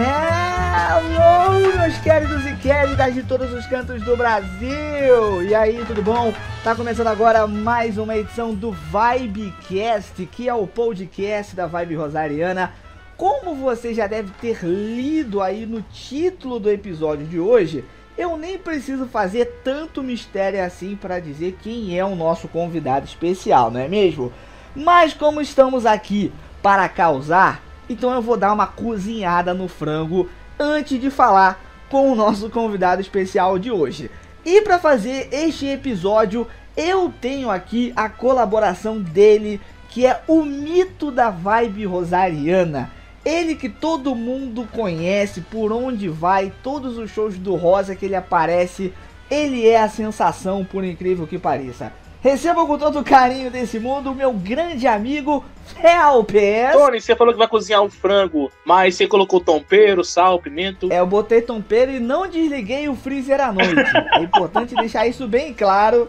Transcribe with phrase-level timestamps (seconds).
[0.00, 5.42] Hello, meus queridos e queridas de todos os cantos do Brasil!
[5.42, 6.32] E aí, tudo bom?
[6.62, 12.72] Tá começando agora mais uma edição do Vibecast, que é o podcast da Vibe Rosariana.
[13.16, 17.84] Como você já deve ter lido aí no título do episódio de hoje,
[18.16, 23.70] eu nem preciso fazer tanto mistério assim para dizer quem é o nosso convidado especial,
[23.70, 24.32] não é mesmo?
[24.78, 26.32] Mas como estamos aqui
[26.62, 27.60] para causar,
[27.90, 31.60] então eu vou dar uma cozinhada no frango antes de falar
[31.90, 34.08] com o nosso convidado especial de hoje.
[34.44, 36.46] E para fazer este episódio,
[36.76, 42.88] eu tenho aqui a colaboração dele, que é o mito da vibe rosariana.
[43.24, 48.14] Ele que todo mundo conhece, por onde vai, todos os shows do Rosa que ele
[48.14, 48.94] aparece,
[49.28, 51.92] ele é a sensação, por incrível que pareça.
[52.28, 55.42] Receba com todo o carinho desse mundo o meu grande amigo
[55.80, 56.72] Felpes.
[56.72, 60.88] Tony, você falou que vai cozinhar um frango, mas você colocou tempero, sal, pimenta.
[60.90, 63.80] É, eu botei tempero e não desliguei o freezer à noite.
[64.12, 66.06] é importante deixar isso bem claro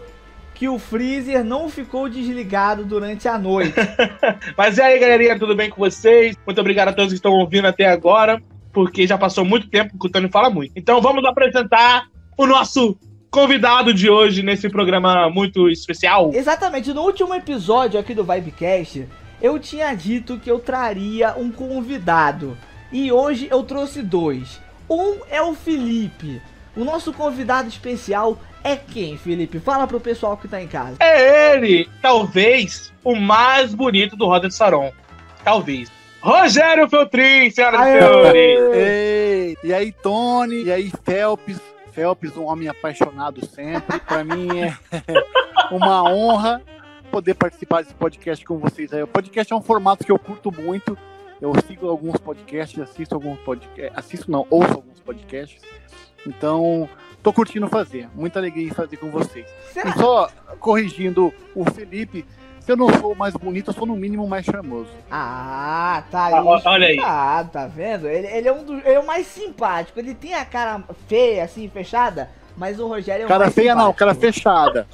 [0.54, 3.72] que o freezer não ficou desligado durante a noite.
[4.58, 6.36] mas e aí, galerinha, tudo bem com vocês?
[6.44, 8.42] Muito obrigado a todos que estão ouvindo até agora,
[8.74, 10.72] porque já passou muito tempo que o Tony fala muito.
[10.76, 12.98] Então vamos apresentar o nosso
[13.30, 16.32] convidado de hoje nesse programa muito especial.
[16.34, 19.06] Exatamente, no último episódio aqui do Vibecast,
[19.40, 22.56] eu tinha dito que eu traria um convidado.
[22.92, 24.60] E hoje eu trouxe dois.
[24.88, 26.42] Um é o Felipe.
[26.76, 29.60] O nosso convidado especial é quem, Felipe?
[29.60, 30.96] Fala pro pessoal que tá em casa.
[30.98, 34.92] É ele, talvez o mais bonito do Roda de Saron.
[35.44, 35.90] Talvez.
[36.20, 39.58] Rogério Feltrin, senhoras e senhores.
[39.64, 41.58] E aí, Tony, e aí, Felps,
[42.00, 44.00] Phelps, um homem apaixonado sempre.
[44.00, 44.74] Para mim é
[45.70, 46.62] uma honra
[47.10, 48.90] poder participar desse podcast com vocês.
[48.90, 50.96] O podcast é um formato que eu curto muito.
[51.42, 55.60] Eu sigo alguns podcasts, assisto alguns podcasts, assisto não, ouço alguns podcasts.
[56.26, 56.88] Então,
[57.22, 58.08] tô curtindo fazer.
[58.14, 59.46] Muita alegria em fazer com vocês.
[59.76, 62.24] E só corrigindo o Felipe,
[62.70, 64.90] se eu não sou o mais bonito, eu sou no mínimo mais charmoso.
[65.10, 66.34] Ah, tá aí.
[66.34, 67.00] Ah, olha aí.
[67.02, 68.08] Ah, tá vendo?
[68.08, 69.98] Ele, ele, é um do, ele é o mais simpático.
[69.98, 73.72] Ele tem a cara feia, assim, fechada, mas o Rogério é o cara mais feia
[73.72, 73.86] simpático.
[73.88, 74.86] não, cara fechada.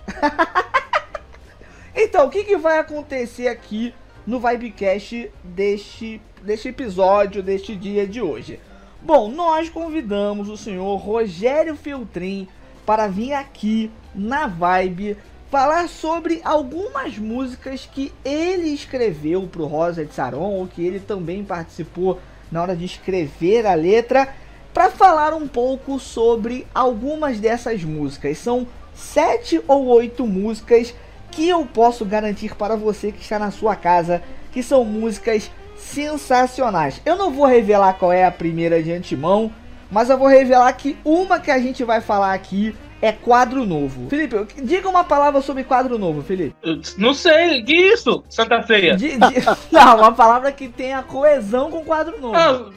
[1.94, 3.94] então, o que, que vai acontecer aqui
[4.26, 8.58] no Vibecast deste, deste episódio, deste dia de hoje?
[9.03, 12.48] Bom, nós convidamos o senhor Rogério Filtrin
[12.87, 15.19] para vir aqui na Vibe
[15.50, 21.00] falar sobre algumas músicas que ele escreveu para o Rosa de Saron, ou que ele
[21.00, 22.20] também participou
[22.50, 24.28] na hora de escrever a letra,
[24.72, 28.38] para falar um pouco sobre algumas dessas músicas.
[28.38, 30.94] São sete ou oito músicas
[31.30, 37.00] que eu posso garantir para você que está na sua casa que são músicas sensacionais.
[37.04, 39.52] Eu não vou revelar qual é a primeira de antemão,
[39.90, 44.08] mas eu vou revelar que uma que a gente vai falar aqui é quadro novo.
[44.08, 46.54] Felipe, diga uma palavra sobre quadro novo, Felipe.
[46.96, 48.96] Não sei, que isso, Santa Feia?
[48.96, 49.18] De, de,
[49.70, 52.36] não, uma palavra que tenha coesão com quadro novo.
[52.36, 52.70] Ah,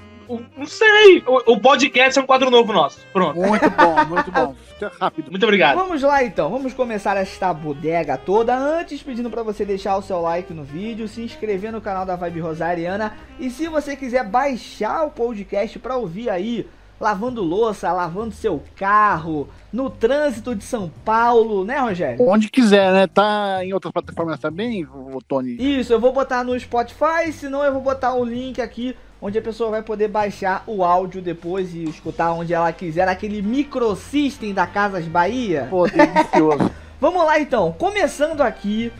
[0.55, 1.23] não sei.
[1.25, 2.99] O, o, podcast é um quadro novo nosso.
[3.11, 3.39] Pronto.
[3.39, 4.55] Muito bom, muito bom.
[4.99, 5.31] Rápido.
[5.31, 5.75] Muito obrigado.
[5.75, 8.55] Vamos lá então, vamos começar esta bodega toda.
[8.55, 12.15] Antes, pedindo para você deixar o seu like no vídeo, se inscrever no canal da
[12.15, 13.17] Vibe Rosariana.
[13.39, 16.67] E se você quiser baixar o podcast para ouvir aí
[16.99, 22.27] lavando louça, lavando seu carro, no trânsito de São Paulo, né, Rogério?
[22.27, 23.07] Onde quiser, né?
[23.07, 24.87] Tá em outras plataformas também,
[25.27, 25.57] Tony?
[25.59, 29.41] Isso, eu vou botar no Spotify, senão eu vou botar o link aqui onde a
[29.41, 34.65] pessoa vai poder baixar o áudio depois e escutar onde ela quiser, aquele microsystem da
[34.65, 35.67] Casas Bahia.
[35.69, 36.71] Pô, delicioso.
[36.99, 38.91] Vamos lá então, começando aqui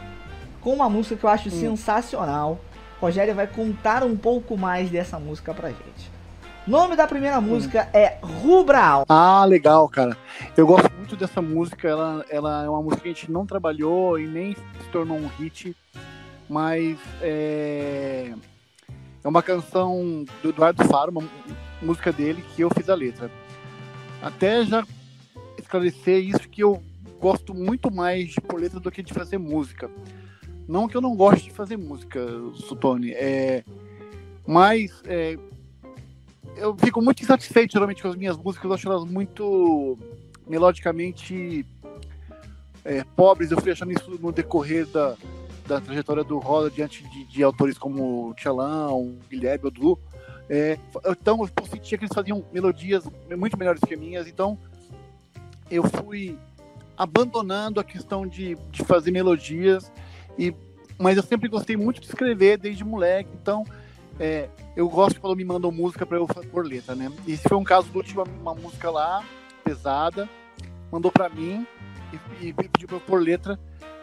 [0.62, 1.52] com uma música que eu acho hum.
[1.52, 2.60] sensacional.
[3.00, 6.19] Rogério vai contar um pouco mais dessa música pra gente.
[6.70, 7.98] Nome da primeira música hum.
[7.98, 9.04] é Rubral.
[9.10, 10.16] Ah, legal, cara.
[10.56, 11.88] Eu gosto muito dessa música.
[11.88, 15.26] Ela, ela é uma música que a gente não trabalhou e nem se tornou um
[15.26, 15.76] hit,
[16.48, 18.32] mas é,
[19.24, 21.28] é uma canção do Eduardo Faro, uma
[21.82, 23.32] música dele que eu fiz a letra.
[24.22, 24.86] Até já
[25.58, 26.84] esclarecer isso que eu
[27.20, 29.90] gosto muito mais de por letra do que de fazer música.
[30.68, 32.24] Não que eu não goste de fazer música,
[32.54, 33.64] Sutone, é,
[34.46, 35.36] mas é,
[36.60, 39.98] eu fico muito insatisfeito geralmente com as minhas músicas, eu acho elas muito
[40.48, 41.66] melodicamente
[42.84, 43.52] é, pobres.
[43.52, 45.16] Eu fui achando isso no decorrer da,
[45.68, 50.00] da trajetória do Roda diante de, de autores como Tchelão, Guilherme, Odu.
[50.50, 53.04] É, então eu sentia que eles faziam melodias
[53.38, 54.58] muito melhores que minhas, então
[55.70, 56.38] eu fui
[56.98, 59.92] abandonando a questão de, de fazer melodias
[60.38, 60.54] e
[60.98, 63.64] mas eu sempre gostei muito de escrever desde moleque, então
[64.20, 67.12] é, eu gosto quando me mandam música para eu pôr letra, né?
[67.26, 69.24] E esse foi um caso do último, uma música lá,
[69.64, 70.28] pesada,
[70.92, 71.66] mandou para mim
[72.42, 73.60] e, e pediu para eu pôr letra,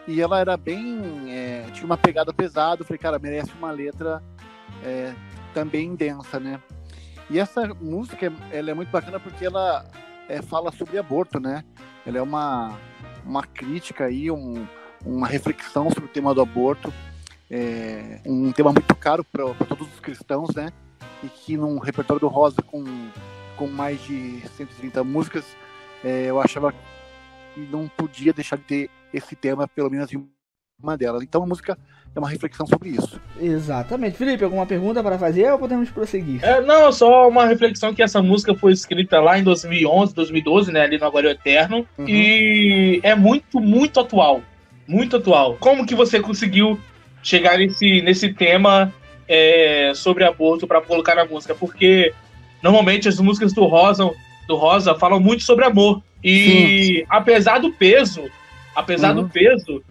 [0.06, 1.30] e ela era bem.
[1.30, 4.22] É, tinha uma pegada pesada, eu falei, cara, merece uma letra
[4.82, 5.12] é,
[5.52, 6.60] também densa, né?
[7.28, 9.84] E essa música, ela é muito bacana porque ela
[10.28, 11.64] é, fala sobre aborto, né?
[12.06, 12.78] Ela é uma,
[13.24, 14.66] uma crítica aí, um,
[15.04, 16.92] uma reflexão sobre o tema do aborto,
[17.50, 20.72] é, um tema muito caro para todos os cristãos, né?
[21.22, 22.84] E que num repertório do Rosa com,
[23.56, 25.44] com mais de 130 músicas,
[26.04, 30.28] é, eu achava que não podia deixar de ter esse tema, pelo menos em
[30.82, 31.22] uma delas.
[31.22, 31.78] Então a música
[32.14, 33.20] é uma reflexão sobre isso.
[33.40, 34.16] Exatamente.
[34.16, 36.44] Felipe, alguma pergunta para fazer ou podemos prosseguir?
[36.44, 40.82] É, não, só uma reflexão que essa música foi escrita lá em 2011, 2012, né,
[40.82, 42.08] ali no Agora Eterno, uhum.
[42.08, 44.42] e é muito, muito atual.
[44.86, 45.56] Muito atual.
[45.58, 46.78] Como que você conseguiu
[47.26, 48.94] chegar nesse, nesse tema
[49.26, 51.54] é, sobre aborto para colocar na música?
[51.54, 52.14] Porque
[52.62, 54.08] normalmente as músicas do Rosa,
[54.46, 56.02] do Rosa falam muito sobre amor.
[56.22, 57.06] E Sim.
[57.08, 58.30] apesar do peso,
[58.74, 59.24] apesar uhum.
[59.24, 59.82] do peso,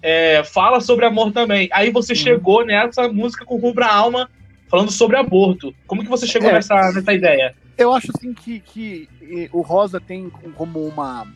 [0.00, 1.68] é, fala sobre amor também.
[1.72, 2.18] Aí você uhum.
[2.18, 4.30] chegou nessa música com Rubra Alma
[4.68, 5.74] falando sobre aborto.
[5.86, 7.54] Como que você chegou é, nessa, nessa ideia?
[7.76, 9.08] Eu acho assim que, que
[9.52, 11.26] o Rosa tem como uma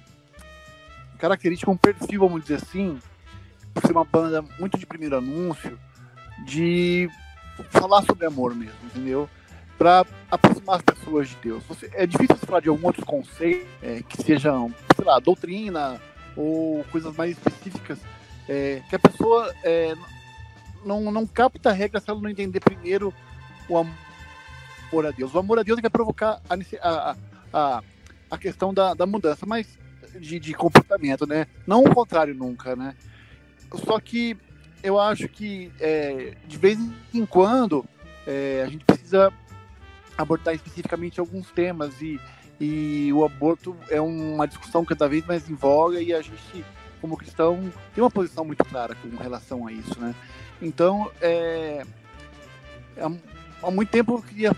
[1.19, 2.99] característica, um perfil, vamos dizer assim,
[3.80, 5.78] por ser uma banda muito de primeiro anúncio,
[6.44, 7.08] de
[7.70, 9.28] falar sobre amor mesmo, entendeu?
[9.76, 11.62] Para aproximar as pessoas de Deus.
[11.64, 16.00] Você, é difícil falar de alguns outros conceitos é, que sejam, sei lá, doutrina
[16.36, 17.98] ou coisas mais específicas
[18.48, 19.94] é, que a pessoa é,
[20.84, 23.14] não, não capta a regra se ela não entender primeiro
[23.69, 25.34] o amor a Deus.
[25.34, 27.16] O amor a Deus é que é provocar a,
[27.52, 27.82] a,
[28.30, 29.78] a, questão da, da mudança, mas
[30.19, 31.46] de, de comportamento, né?
[31.66, 32.96] Não o contrário nunca, né?
[33.74, 34.36] Só que
[34.82, 36.78] eu acho que é, de vez
[37.12, 37.84] em quando
[38.26, 39.32] é, a gente precisa
[40.16, 42.20] abordar especificamente alguns temas e,
[42.60, 46.64] e o aborto é uma discussão cada vez mais em voga e a gente
[47.00, 50.14] como cristão, tem uma posição muito clara com relação a isso, né?
[50.60, 51.84] Então, é,
[52.96, 53.02] é,
[53.62, 54.56] há muito tempo eu queria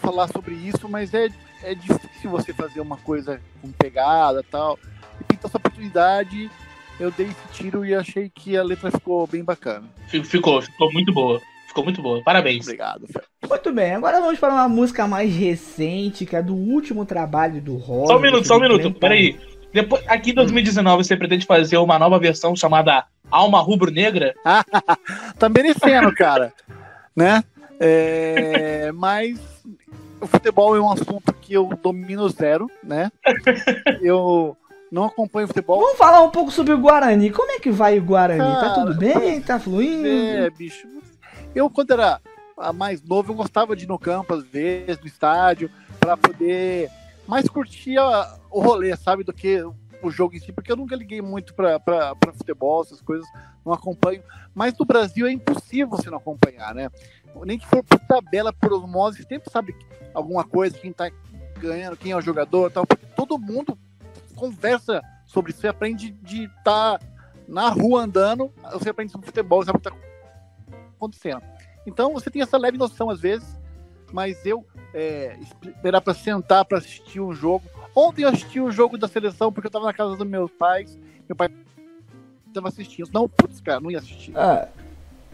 [0.00, 1.28] falar sobre isso, mas é,
[1.62, 4.78] é difícil você fazer uma coisa com pegada tal.
[5.20, 6.50] E pintou essa oportunidade,
[6.98, 9.84] eu dei esse tiro e achei que a letra ficou bem bacana.
[10.06, 11.40] Ficou, ficou muito boa.
[11.66, 12.22] Ficou muito boa.
[12.22, 12.64] Parabéns.
[12.64, 13.06] Obrigado.
[13.48, 17.76] Muito bem, agora vamos para uma música mais recente, que é do último trabalho do
[17.76, 18.12] Rosa.
[18.12, 18.92] Só um minuto, só um minuto.
[18.92, 19.36] Peraí.
[19.72, 24.32] Depois, aqui em 2019 você pretende fazer uma nova versão chamada Alma Rubro Negra?
[25.36, 26.52] tá merecendo, cara.
[27.16, 27.42] né?
[27.80, 29.36] É, mas
[30.20, 33.10] o futebol é um assunto que eu domino zero, né?
[34.00, 34.56] Eu
[34.94, 35.80] não acompanho futebol.
[35.80, 37.32] Vamos falar um pouco sobre o Guarani.
[37.32, 38.38] Como é que vai o Guarani?
[38.38, 39.40] Tá tá tudo bem?
[39.40, 40.06] Tá fluindo?
[40.06, 40.86] É, bicho.
[41.52, 42.20] Eu, quando era
[42.72, 45.68] mais novo, eu gostava de ir no campo, às vezes, no estádio,
[45.98, 46.88] para poder
[47.26, 48.02] mais curtia
[48.48, 49.64] o rolê, sabe, do que
[50.00, 51.80] o jogo em si, porque eu nunca liguei muito para
[52.36, 53.26] futebol, essas coisas,
[53.66, 54.22] não acompanho.
[54.54, 56.88] Mas no Brasil é impossível você não acompanhar, né?
[57.44, 59.74] Nem que for por tabela, por osmose, sempre sabe
[60.12, 61.10] alguma coisa, quem tá
[61.58, 62.86] ganhando, quem é o jogador tal.
[63.16, 63.76] Todo mundo
[64.34, 67.00] conversa sobre isso, você aprende de estar tá
[67.46, 69.96] na rua andando, você aprende sobre futebol, sabe o que tá
[70.96, 71.42] acontecendo.
[71.86, 73.58] Então você tem essa leve noção às vezes,
[74.12, 77.64] mas eu é, esperar para sentar para assistir um jogo.
[77.94, 80.50] Ontem eu assisti o um jogo da seleção porque eu tava na casa dos meus
[80.52, 80.98] pais.
[81.28, 81.48] Meu pai
[82.52, 83.10] tava assistindo.
[83.12, 84.32] Não, putz, cara, não ia assistir.
[84.36, 84.68] Ah,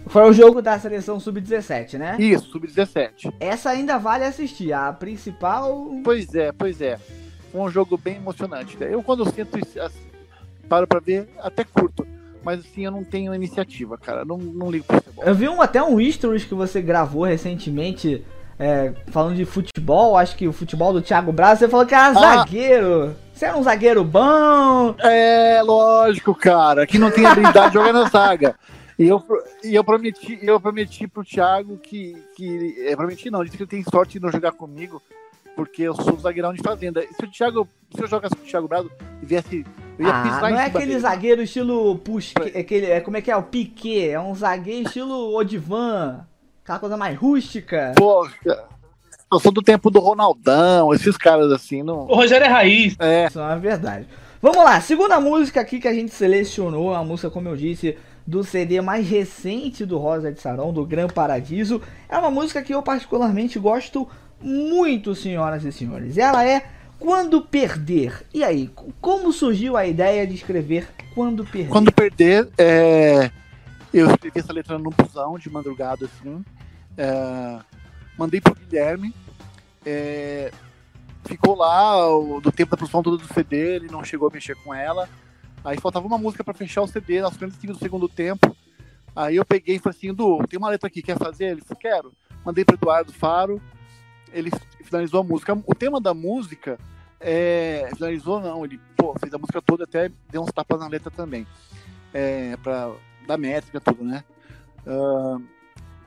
[0.07, 2.17] foi o jogo da seleção sub-17, né?
[2.19, 3.35] Isso, sub-17.
[3.39, 4.73] Essa ainda vale assistir.
[4.73, 5.91] A principal.
[6.03, 6.99] Pois é, pois é.
[7.51, 8.77] Foi um jogo bem emocionante.
[8.81, 10.01] Eu, quando eu sinto assim,
[10.69, 12.07] paro pra ver, até curto.
[12.43, 14.25] Mas assim, eu não tenho iniciativa, cara.
[14.25, 15.25] Não, não ligo pro futebol.
[15.25, 18.25] Eu vi um, até um stories que você gravou recentemente
[18.59, 22.09] é, falando de futebol, acho que o futebol do Thiago Braz, você falou que era
[22.09, 22.15] ah.
[22.15, 23.17] zagueiro.
[23.33, 24.95] Você era um zagueiro bom?
[24.99, 26.87] É, lógico, cara.
[26.87, 28.55] Que não tem habilidade de jogar na zaga.
[28.99, 29.25] E eu,
[29.65, 32.15] e eu prometi, eu prometi pro Thiago que.
[32.37, 35.01] que é, prometi não, disse que ele tem sorte de não jogar comigo,
[35.61, 37.03] porque eu sou zagueirão de fazenda.
[37.03, 38.91] Se o Thiago, se eu jogasse com o Thiago Brado
[39.23, 39.67] e viesse.
[39.99, 41.01] Eu ia ah, não é aquele dele.
[41.01, 43.37] zagueiro estilo push, aquele, é, como é que é?
[43.37, 46.27] O Piquet, é um zagueiro estilo Odivan.
[46.65, 47.93] Aquela coisa mais rústica.
[47.95, 48.27] Pô,
[49.31, 51.83] eu sou do tempo do Ronaldão, esses caras assim.
[51.83, 52.07] Não...
[52.07, 52.97] O Rogério é raiz.
[52.99, 53.27] É.
[53.27, 54.09] Isso é verdade.
[54.41, 58.43] Vamos lá, segunda música aqui que a gente selecionou, a música, como eu disse, do
[58.43, 61.83] CD mais recente do Rosa de Sarão, do Gran Paradiso.
[62.09, 64.09] É uma música que eu particularmente gosto
[64.41, 66.17] muito, senhoras e senhores.
[66.19, 66.67] Ela é
[66.99, 68.27] Quando Perder.
[68.33, 68.71] E aí,
[69.01, 71.71] como surgiu a ideia de escrever Quando Perder?
[71.71, 73.31] Quando Perder é
[73.93, 76.45] Eu escrevi essa letra no busão de madrugada, assim.
[76.97, 77.59] É,
[78.17, 79.15] mandei pro Guilherme.
[79.85, 80.53] É,
[81.25, 84.55] ficou lá o, do tempo da produção toda do CD, ele não chegou a mexer
[84.57, 85.09] com ela.
[85.65, 88.57] Aí faltava uma música para fechar o CD, nas 45 do segundo tempo.
[89.15, 91.47] Aí eu peguei e falei assim, Du, tem uma letra aqui, quer fazer?
[91.47, 92.13] Ele falou, quero.
[92.45, 93.61] Mandei pro Eduardo Faro,
[94.33, 94.51] ele
[94.83, 95.57] finalizou a música.
[95.67, 96.79] O tema da música
[97.21, 101.11] é, finalizou não, ele pô, fez a música toda, até deu uns tapas na letra
[101.11, 101.47] também.
[102.13, 102.93] É, pra
[103.27, 104.25] dar métrica, tudo, né?
[104.87, 105.43] Uh,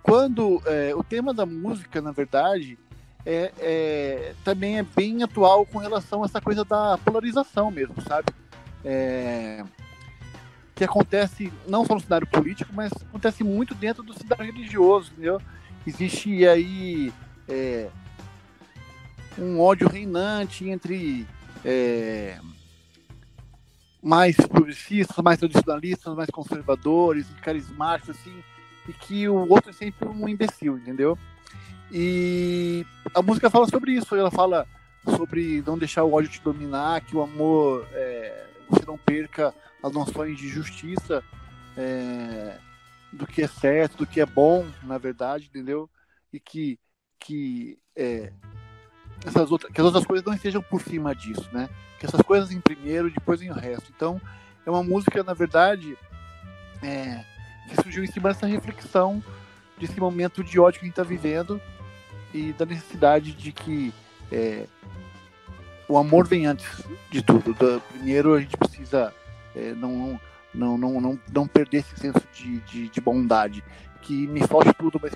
[0.01, 2.77] quando é, o tema da música, na verdade,
[3.25, 8.27] é, é, também é bem atual com relação a essa coisa da polarização mesmo, sabe?
[8.83, 9.63] É,
[10.75, 15.39] que acontece não só no cenário político, mas acontece muito dentro do cenário religioso, entendeu?
[15.85, 17.13] Existe aí
[17.47, 17.89] é,
[19.37, 21.27] um ódio reinante entre
[21.63, 22.39] é,
[24.01, 28.43] mais progressistas, mais tradicionalistas, mais conservadores, carismáticos, assim,
[28.87, 31.17] e que o outro é sempre um imbecil, entendeu?
[31.91, 34.67] E a música fala sobre isso, ela fala
[35.15, 39.91] sobre não deixar o ódio te dominar, que o amor, é, você não perca as
[39.91, 41.23] noções de justiça,
[41.77, 42.57] é,
[43.11, 45.89] do que é certo, do que é bom, na verdade, entendeu?
[46.31, 46.79] E que,
[47.19, 48.33] que é,
[49.25, 51.69] essas outras, que as outras coisas não estejam por cima disso, né?
[51.99, 53.91] Que essas coisas em primeiro e depois em o resto.
[53.95, 54.19] Então,
[54.65, 55.97] é uma música, na verdade,
[56.81, 57.23] é,
[57.69, 59.23] que surgiu em cima dessa reflexão
[59.77, 61.59] desse momento de ódio que a gente está vivendo
[62.33, 63.93] e da necessidade de que
[64.31, 64.65] é,
[65.87, 67.53] o amor vem antes de tudo.
[67.53, 69.13] Da, primeiro, a gente precisa
[69.55, 70.19] é, não,
[70.53, 73.63] não, não, não, não perder esse senso de, de, de bondade.
[74.01, 75.13] Que me falte tudo, mas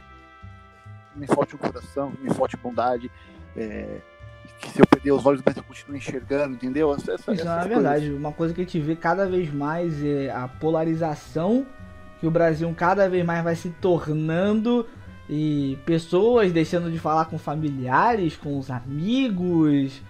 [1.16, 3.12] me falte o coração, me falte bondade,
[3.58, 3.98] é,
[4.60, 6.94] que se eu perder os olhos, mas eu continuo enxergando, entendeu?
[6.94, 8.12] Essa, Isso é verdade.
[8.12, 11.66] Uma coisa que a gente vê cada vez mais é a polarização
[12.20, 14.88] que o Brasil cada vez mais vai se tornando
[15.30, 20.02] e pessoas deixando de falar com familiares, com os amigos,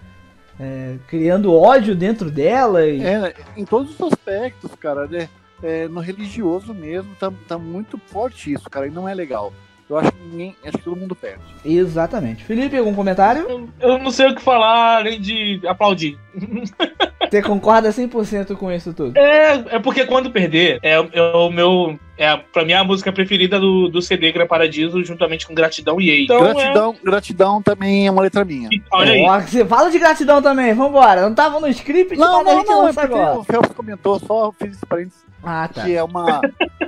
[0.59, 3.01] é, criando ódio dentro delas.
[3.01, 5.27] É, em todos os aspectos, cara, né?
[5.61, 9.51] É, no religioso mesmo, tá, tá muito forte isso, cara, e não é legal
[9.89, 11.41] eu acho que ninguém, acho que todo mundo perde.
[11.63, 12.43] Exatamente.
[12.43, 13.45] Felipe, algum comentário?
[13.49, 16.17] Eu, eu não sei o que falar além de aplaudir.
[17.29, 19.17] Você concorda 100% com isso tudo?
[19.17, 21.99] É, é porque quando perder, é, é o meu.
[22.17, 26.01] É, pra mim, é a música preferida do, do CD Gran Paradiso, juntamente com Gratidão
[26.01, 26.23] e Ei.
[26.23, 27.05] Então, gratidão, é...
[27.05, 28.69] gratidão também é uma letra minha.
[28.71, 29.41] E, olha aí.
[29.45, 31.21] você fala de gratidão também, vambora.
[31.21, 33.39] Não tava no script, não, não, não, é agora.
[33.39, 35.83] O Felps comentou, só fiz esse parênteses ah, tá.
[35.83, 36.41] Que é uma,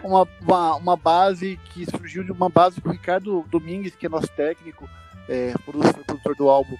[0.03, 4.10] uma, uma, uma, base que surgiu de uma base que o Ricardo Domingues, que é
[4.10, 4.89] nosso técnico,
[5.27, 6.77] é, produtor, produtor do álbum,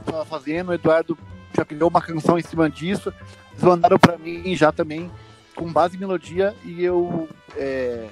[0.00, 0.70] estava fazendo.
[0.70, 1.16] O Eduardo
[1.54, 3.12] já criou uma canção em cima disso.
[3.52, 5.10] Eles mandaram para mim já também,
[5.54, 8.08] com base em melodia, e eu é,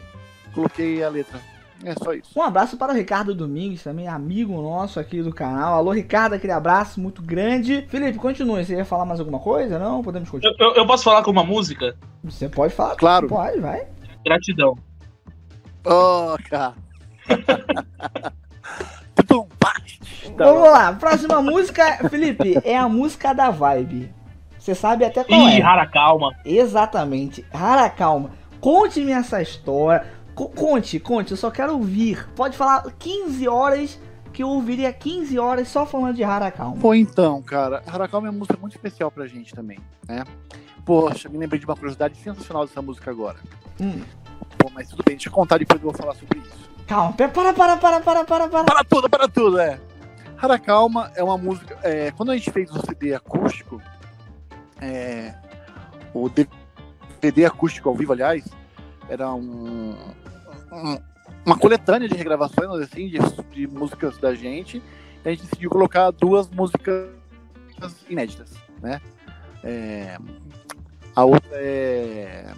[0.52, 1.40] coloquei a letra.
[1.84, 2.30] É só isso.
[2.36, 5.74] Um abraço para o Ricardo Domingues, também amigo nosso aqui do canal.
[5.74, 7.86] Alô, Ricardo, aquele abraço muito grande.
[7.88, 8.64] Felipe, continue.
[8.64, 9.78] Você ia falar mais alguma coisa?
[9.78, 10.02] Não?
[10.02, 10.56] Podemos continuar.
[10.58, 11.96] Eu, eu, eu posso falar com uma música?
[12.24, 12.96] Você pode falar.
[12.96, 13.28] Claro.
[13.28, 13.86] Pode, vai.
[14.24, 14.76] Gratidão.
[15.84, 16.74] Oh, cara.
[20.36, 24.12] Vamos lá, próxima música, Felipe, é a música da vibe.
[24.58, 25.60] Você sabe até qual Ih, é.
[25.60, 26.34] Rara Calma.
[26.44, 28.30] Exatamente, Rara Calma.
[28.60, 30.17] Conte-me essa história.
[30.46, 32.28] Conte, conte, eu só quero ouvir.
[32.36, 33.98] Pode falar 15 horas
[34.32, 36.74] que eu ouviria 15 horas só falando de Harakal.
[36.80, 40.22] Pô, então, cara, Harakal é uma música muito especial pra gente também, né?
[40.84, 43.38] Poxa, me lembrei de uma curiosidade sensacional dessa música agora.
[43.80, 44.00] Hum.
[44.56, 46.70] Pô, mas tudo bem, deixa eu contar depois eu vou falar sobre isso.
[46.86, 48.64] Calma, para, para, para, para, para, para.
[48.64, 49.80] Para tudo, para tudo, é.
[50.40, 51.76] Haracalma é uma música.
[51.82, 53.82] É, quando a gente fez o CD acústico,
[54.80, 55.34] é,
[56.14, 58.44] o DVD acústico ao vivo, aliás,
[59.08, 59.94] era um,
[61.44, 63.18] uma coletânea de regravações assim, de,
[63.52, 64.82] de, músicas da gente.
[65.24, 67.08] E a gente decidiu colocar duas músicas
[68.08, 69.00] inéditas, né?
[69.64, 70.16] É,
[71.14, 72.52] a outra é.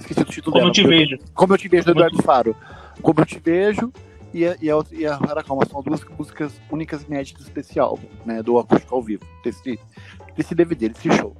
[0.00, 0.74] Esqueci o título Como dela.
[0.74, 1.18] Como eu te vejo.
[1.34, 2.56] Como eu te vejo, do Eduardo Faro.
[3.00, 3.92] Como eu te vejo
[4.34, 8.42] e a, e a, e a Haracalma são duas músicas únicas inéditas desse álbum, né?
[8.42, 9.78] Do acústico ao vivo, desse,
[10.36, 11.36] desse DVD, desse show.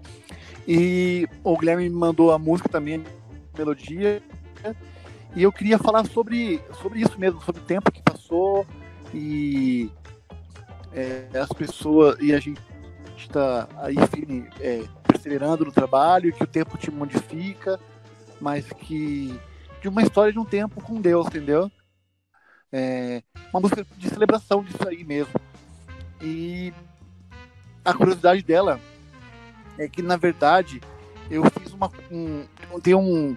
[0.67, 3.03] E o Guilherme me mandou a música também,
[3.57, 4.23] melodia,
[5.35, 8.67] e eu queria falar sobre, sobre isso mesmo, sobre o tempo que passou
[9.15, 9.91] e
[10.93, 12.61] é, as pessoas e a gente
[13.17, 17.81] está aí firme, é, perseverando no trabalho, que o tempo te modifica,
[18.41, 19.39] mas que
[19.81, 21.71] de uma história de um tempo com Deus, entendeu?
[22.71, 25.35] É, uma música de celebração disso aí mesmo.
[26.21, 26.73] E
[27.85, 28.79] a curiosidade dela
[29.79, 30.81] é que na verdade
[31.31, 32.45] eu fiz uma um,
[32.83, 33.37] tem um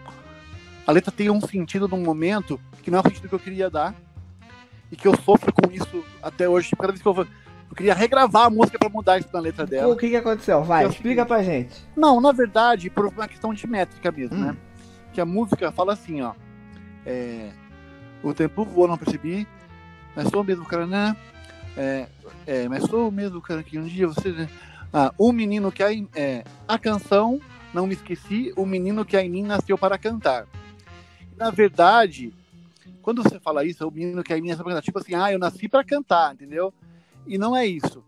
[0.85, 3.69] a letra tem um sentido num momento que não é o sentido que eu queria
[3.69, 3.95] dar
[4.91, 6.69] e que eu sofro com isso até hoje.
[6.75, 7.25] Cada vez que eu vou,
[7.69, 9.91] eu queria regravar a música para mudar isso na letra dela.
[9.91, 10.63] O que, que aconteceu?
[10.63, 11.83] Vai, Que é explica pra gente.
[11.97, 14.41] Não, na verdade, por uma questão de métrica mesmo, Hum.
[14.41, 14.57] né?
[15.11, 16.33] Que a música fala assim, ó.
[17.05, 17.49] é,
[18.21, 19.47] o tempo voou, não percebi,
[20.15, 21.15] mas sou o mesmo cara, né?
[21.75, 22.07] É,
[22.45, 24.29] é, mas sou o mesmo cara que um dia você.
[24.31, 24.47] né?
[24.93, 27.39] Ah, o menino que em, é, a canção,
[27.75, 30.47] não me esqueci, o menino que em mim nasceu para cantar.
[31.37, 32.33] Na verdade,
[33.01, 35.31] quando você fala isso, o menino que em mim nasceu para cantar, tipo assim, ah,
[35.31, 36.73] eu nasci para cantar, entendeu?
[37.27, 38.03] E não é isso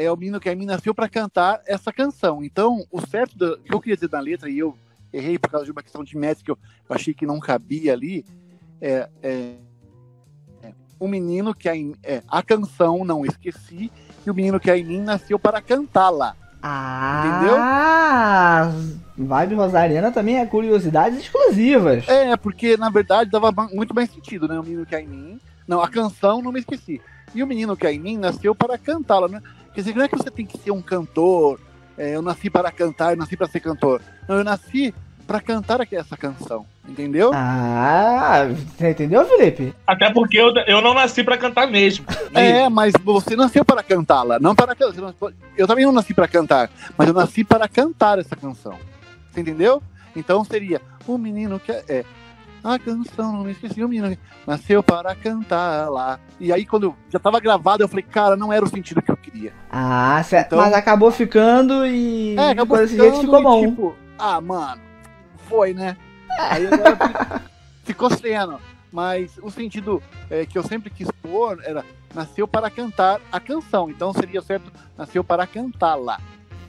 [0.00, 2.42] é o menino que a mim nasceu para cantar essa canção.
[2.42, 4.74] Então, o certo do, que eu queria dizer na letra, e eu
[5.12, 7.92] errei por causa de uma questão de métrica que eu, eu achei que não cabia
[7.92, 8.24] ali,
[8.80, 9.56] é, é,
[10.62, 13.92] é, o menino que a, é, a canção não esqueci,
[14.26, 16.34] e o menino que a mim nasceu para cantá-la.
[16.62, 18.70] Ah!
[19.16, 22.08] Vibe Rosariana também é curiosidades exclusivas.
[22.08, 24.58] É, porque na verdade dava muito mais sentido, né?
[24.58, 25.40] O menino que há em mim.
[25.66, 27.00] Não, a canção não me esqueci.
[27.34, 29.40] E o menino que há em mim nasceu para cantá-la, né?
[29.74, 31.60] Quer dizer, não é que você tem que ser um cantor,
[31.96, 34.02] é, eu nasci para cantar, eu nasci para ser cantor.
[34.26, 34.92] Não, eu nasci
[35.30, 37.30] para cantar aqui essa canção, entendeu?
[37.32, 39.72] Ah, você entendeu, Felipe?
[39.86, 42.04] Até porque eu, eu não nasci pra cantar mesmo.
[42.34, 45.14] É, mas você nasceu para cantá-la, não para cantar.
[45.56, 46.68] Eu também não nasci para cantar,
[46.98, 48.74] mas eu nasci para cantar essa canção.
[49.30, 49.80] Você entendeu?
[50.16, 52.04] Então seria o menino que é, é,
[52.64, 56.18] a canção, não me esqueci, o menino que nasceu para cantá-la.
[56.40, 59.16] E aí quando já estava gravado, eu falei, cara, não era o sentido que eu
[59.16, 59.52] queria.
[59.70, 60.54] Ah, certo.
[60.54, 63.68] Então- Mas acabou ficando e É, acabou ficando jeito ficou e, bom.
[63.68, 64.89] Tipo, ah, mano,
[65.50, 65.96] foi, né?
[66.38, 67.42] Aí agora fi-
[67.92, 68.58] ficou sendo.
[68.92, 73.90] Mas o sentido é, que eu sempre quis pôr era nasceu para cantar a canção.
[73.90, 76.18] Então seria certo, nasceu para cantá-la.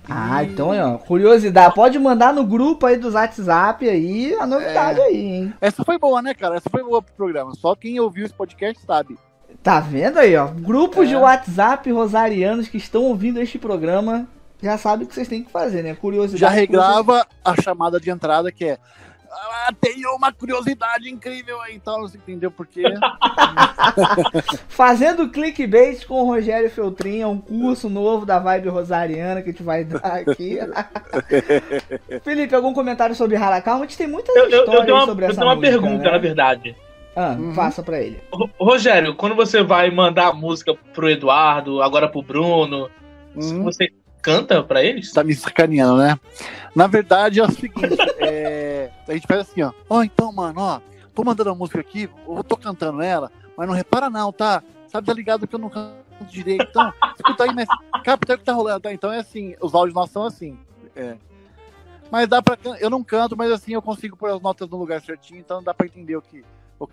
[0.09, 1.73] Ah, então, ó, curiosidade.
[1.75, 5.03] Pode mandar no grupo aí dos WhatsApp aí a novidade É.
[5.03, 5.53] aí, hein?
[5.61, 6.55] Essa foi boa, né, cara?
[6.57, 7.53] Essa foi boa pro programa.
[7.55, 9.17] Só quem ouviu esse podcast sabe.
[9.63, 10.47] Tá vendo aí, ó?
[10.47, 11.09] Grupos É.
[11.09, 14.27] de WhatsApp rosarianos que estão ouvindo este programa
[14.61, 15.95] já sabem o que vocês têm que fazer, né?
[15.95, 16.39] Curiosidade.
[16.39, 18.77] Já que vocês- regrava a chamada de entrada que é.
[19.33, 22.83] Ah, tem uma curiosidade incrível aí e tal, você entendeu por quê?
[24.67, 29.51] Fazendo clickbait com o Rogério Feltrin, é um curso novo da Vibe Rosariana que a
[29.53, 30.59] gente vai dar aqui.
[32.23, 33.79] Felipe, algum comentário sobre Harakawa?
[33.79, 35.55] A gente tem muitas Eu, eu- eu histórias tenho uma, sobre eu essa tenho uma
[35.55, 36.11] música, pergunta, né?
[36.11, 36.75] na verdade.
[37.15, 37.53] Ah, Uhum.
[37.53, 38.21] faça pra ele.
[38.31, 42.89] Ro- Rogério, quando você vai mandar a música pro Eduardo, agora pro Bruno,
[43.35, 43.63] Hum.
[43.63, 43.89] você
[44.21, 45.11] canta pra eles?
[45.11, 46.19] tá me sacaneando, né?
[46.75, 49.73] Na verdade é o seguinte, é, a gente faz assim, ó.
[49.89, 50.81] Ó, então, mano, ó,
[51.13, 54.63] tô mandando a música aqui, eu tô cantando ela, mas não repara não, tá?
[54.87, 55.95] Sabe, tá ligado que eu não canto
[56.29, 57.67] direito, então, escuta aí, mas
[58.03, 58.93] capta o que tá rolando, tá?
[58.93, 60.57] Então é assim, os áudios nossos são assim,
[60.95, 61.17] é.
[62.09, 65.01] Mas dá pra, eu não canto, mas assim, eu consigo pôr as notas no lugar
[65.01, 66.43] certinho, então dá pra entender o que,
[66.77, 66.87] o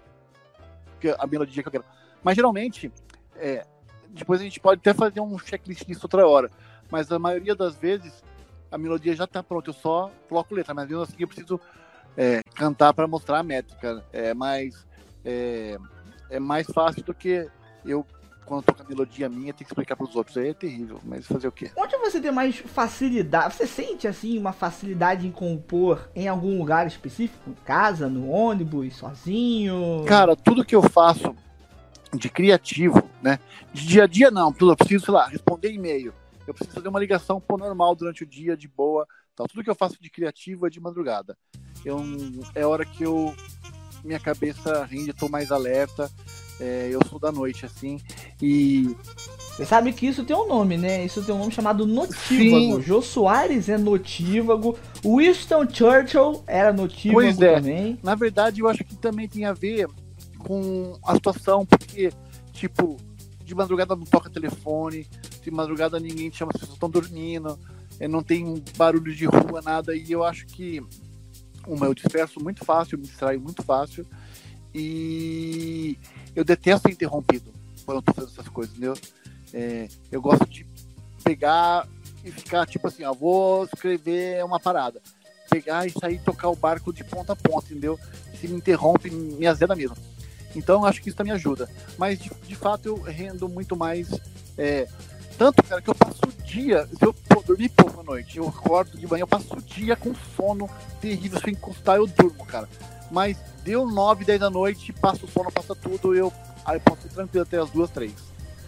[1.00, 1.84] que a melodia que eu quero.
[2.22, 2.92] Mas geralmente,
[3.36, 3.66] é,
[4.10, 6.50] depois a gente pode até fazer um checklist disso outra hora
[6.90, 8.22] mas a maioria das vezes
[8.70, 11.60] a melodia já tá pronta, eu só coloco letra, mas mesmo assim eu preciso
[12.16, 14.04] é, cantar para mostrar a métrica.
[14.12, 14.86] É mais,
[15.24, 15.78] é,
[16.30, 17.48] é mais fácil do que
[17.84, 18.04] eu,
[18.44, 20.36] quando toco a melodia minha, ter que explicar para os outros.
[20.36, 21.70] Aí é terrível, mas fazer o quê?
[21.76, 23.54] Onde você tem mais facilidade?
[23.54, 27.50] Você sente assim uma facilidade em compor em algum lugar específico?
[27.50, 30.04] Em casa, no ônibus, sozinho?
[30.06, 31.34] Cara, tudo que eu faço
[32.12, 33.38] de criativo, né?
[33.72, 36.12] De dia a dia não, tudo, eu preciso, sei lá, responder e-mail.
[36.48, 39.06] Eu preciso fazer uma ligação por normal durante o dia, de boa.
[39.36, 39.46] Tal.
[39.46, 41.36] Tudo que eu faço de criativo é de madrugada.
[41.84, 41.98] Eu,
[42.54, 43.34] é hora que eu
[44.04, 46.10] minha cabeça rende, eu tô mais alerta.
[46.60, 48.00] é, eu sou da noite, assim.
[48.40, 48.96] E
[49.50, 51.04] Você sabe que isso tem um nome, né?
[51.04, 52.76] Isso tem um nome chamado notívago.
[52.76, 52.82] Sim.
[52.82, 54.78] Jô Soares é notívago.
[55.04, 57.54] Winston Churchill era notívago Pois é.
[57.56, 57.98] também.
[58.02, 59.88] Na verdade, eu acho que também tem a ver
[60.38, 62.10] com a situação, porque,
[62.52, 62.96] tipo,
[63.44, 65.06] de madrugada não toca telefone,
[65.42, 67.58] de madrugada ninguém te chama, as pessoas estão dormindo,
[68.00, 70.82] eh, não tem barulho de rua, nada, e eu acho que,
[71.66, 74.06] uma, eu disperso muito fácil, me distraio muito fácil,
[74.74, 75.98] e
[76.34, 77.52] eu detesto ser interrompido
[77.84, 78.94] quando eu tô fazendo essas coisas, entendeu?
[79.52, 80.66] Eh, eu gosto de
[81.24, 81.88] pegar
[82.24, 85.00] e ficar, tipo assim, ó, vou escrever uma parada.
[85.50, 87.98] Pegar e sair tocar o barco de ponta a ponta, entendeu?
[88.38, 89.96] Se me interrompe, me azeda mesmo.
[90.54, 91.68] Então, acho que isso também ajuda.
[91.96, 94.08] Mas, de, de fato, eu rendo muito mais.
[94.56, 94.88] é,
[95.38, 96.86] tanto, cara, que eu passo o dia.
[96.98, 99.94] Se eu pô, dormir pouco à noite, eu acordo de manhã, eu passo o dia
[99.96, 100.68] com sono
[101.00, 101.38] terrível.
[101.38, 102.68] Se eu encostar, eu durmo, cara.
[103.10, 106.32] Mas deu 9, 10 da noite, passa o sono, passa tudo, eu.
[106.66, 108.12] Aí eu posso ir tranquilo até as duas, três.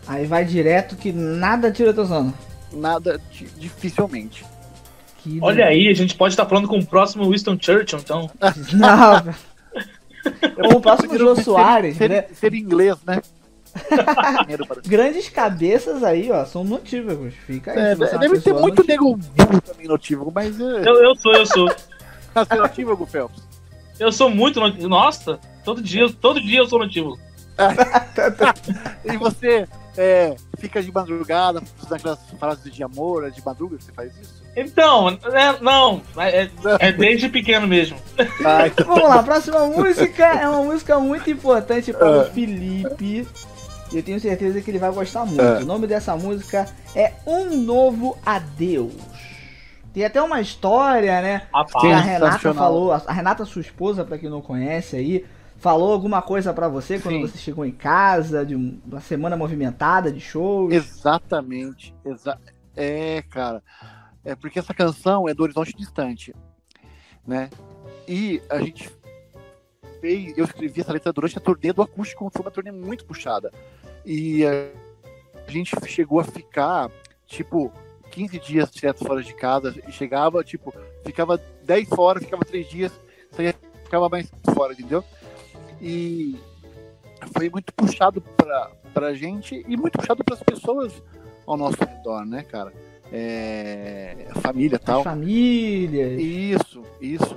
[0.07, 2.33] Aí vai direto que nada tira teu sono.
[2.73, 4.45] Nada, di- dificilmente.
[5.19, 8.31] Que Olha aí, a gente pode estar falando com o próximo Winston Churchill, então.
[8.73, 9.35] Não,
[10.73, 12.25] Ou o próximo Jô Soares, ser, né?
[12.33, 13.21] ser inglês, né?
[14.87, 17.35] Grandes cabeças aí, ó, são notívagos.
[17.47, 17.79] Fica aí.
[17.79, 21.33] É, você é deve ter muito nego burro também notívago, mas é, Eu, eu sou,
[21.35, 21.69] eu sou.
[22.35, 23.43] tá sendo notívago, Phelps.
[23.99, 24.59] Eu sou muito.
[24.61, 27.19] noti- Nossa, todo dia, todo dia eu sou nativo.
[29.05, 33.85] E você é, fica de madrugada, fazendo aquelas frases de amor, é de madruga que
[33.85, 34.41] você faz isso?
[34.57, 36.49] Então, é, não, é,
[36.81, 37.97] é desde pequeno mesmo.
[38.45, 42.25] Ai, Vamos lá, a próxima música é uma música muito importante para o Ah.
[42.25, 43.27] Felipe.
[43.93, 45.41] E eu tenho certeza que ele vai gostar muito.
[45.41, 45.59] Ah.
[45.61, 48.95] O nome dessa música é Um Novo Adeus.
[49.93, 51.43] Tem até uma história, né?
[51.53, 51.83] Rapaz.
[51.85, 51.99] Que a.
[52.01, 55.27] Renata falou, a Renata, sua esposa, pra quem não conhece aí,
[55.59, 57.21] falou alguma coisa pra você quando Sim.
[57.23, 60.73] você chegou em casa, de um- uma semana movimentada de shows.
[60.73, 61.93] Exatamente.
[62.05, 62.39] Exa
[62.77, 63.61] é, cara.
[64.25, 66.33] É porque essa canção é do Horizonte Distante,
[67.27, 67.51] né?
[68.07, 68.89] E a gente
[70.01, 73.53] fez, eu escrevi essa letra durante a turnê do acústico, foi uma turnê muito puxada.
[74.05, 74.71] E a
[75.51, 76.91] gente chegou a ficar,
[77.27, 77.73] tipo,
[78.11, 80.73] 15 dias direto fora de casa, e chegava, tipo,
[81.05, 82.93] ficava 10 fora, ficava 3 dias,
[83.31, 85.05] saía, ficava mais fora, entendeu?
[85.81, 86.39] E
[87.37, 91.03] foi muito puxado pra, pra gente e muito puxado pras pessoas
[91.47, 92.73] ao nosso redor, né, cara?
[93.13, 95.03] É, família As tal.
[95.03, 96.21] famílias.
[96.21, 97.37] Isso, isso.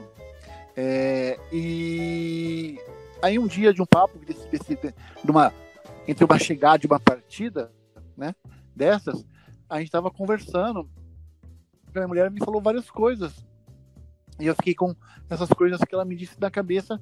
[0.76, 2.80] É, e
[3.22, 5.54] aí um dia de um papo desse, desse, de uma,
[6.08, 7.72] entre uma chegada e uma partida,
[8.18, 8.36] né?
[8.76, 9.26] Dessas,
[9.70, 10.90] a gente tava conversando.
[11.94, 13.46] Minha mulher me falou várias coisas.
[14.40, 14.96] E eu fiquei com
[15.30, 17.00] essas coisas que ela me disse na cabeça.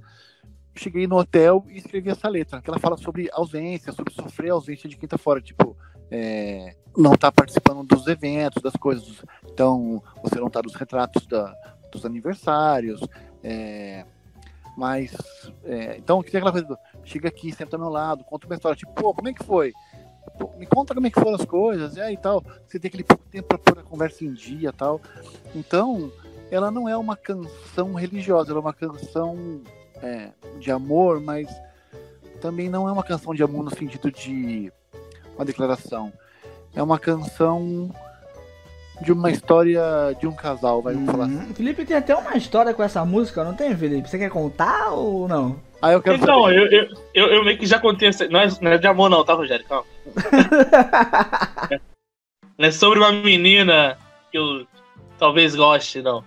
[0.76, 4.88] Cheguei no hotel e escrevi essa letra, que ela fala sobre ausência, sobre sofrer ausência
[4.88, 5.76] de quem tá fora, tipo,
[6.10, 9.24] é, não tá participando dos eventos, das coisas.
[9.46, 11.54] Então, você não tá nos retratos da,
[11.92, 13.02] dos aniversários.
[13.44, 14.06] É,
[14.78, 15.12] mas,
[15.64, 18.56] é, então, que tem aquela coisa do, chega aqui, senta ao meu lado, conta uma
[18.56, 19.74] história, tipo, pô, como é que foi?
[20.38, 22.44] Pô, me conta como é que foram as coisas, e aí tal.
[22.68, 25.02] Você tem aquele pouco tempo para pôr a conversa em dia tal.
[25.56, 26.12] Então,
[26.50, 29.62] ela não é uma canção religiosa, ela é uma canção
[30.02, 31.48] é, de amor, mas
[32.40, 34.72] também não é uma canção de amor no sentido de
[35.36, 36.12] uma declaração.
[36.74, 37.94] É uma canção
[39.02, 39.82] de uma história
[40.20, 41.36] de um casal, vai vamos falar assim.
[41.38, 41.54] Uhum.
[41.56, 44.08] Felipe tem até uma história com essa música, não tem, Felipe?
[44.10, 45.60] Você quer contar ou não?
[45.82, 46.58] Aí eu quero Então, saber.
[46.58, 48.10] eu, eu, eu, eu meio que já contei.
[48.10, 49.66] essa- Não é, não é de amor, não, tá, Rogério?
[49.66, 49.86] Calma.
[52.58, 53.98] Não é sobre uma menina
[54.32, 54.68] que eu
[55.18, 56.24] talvez goste, não.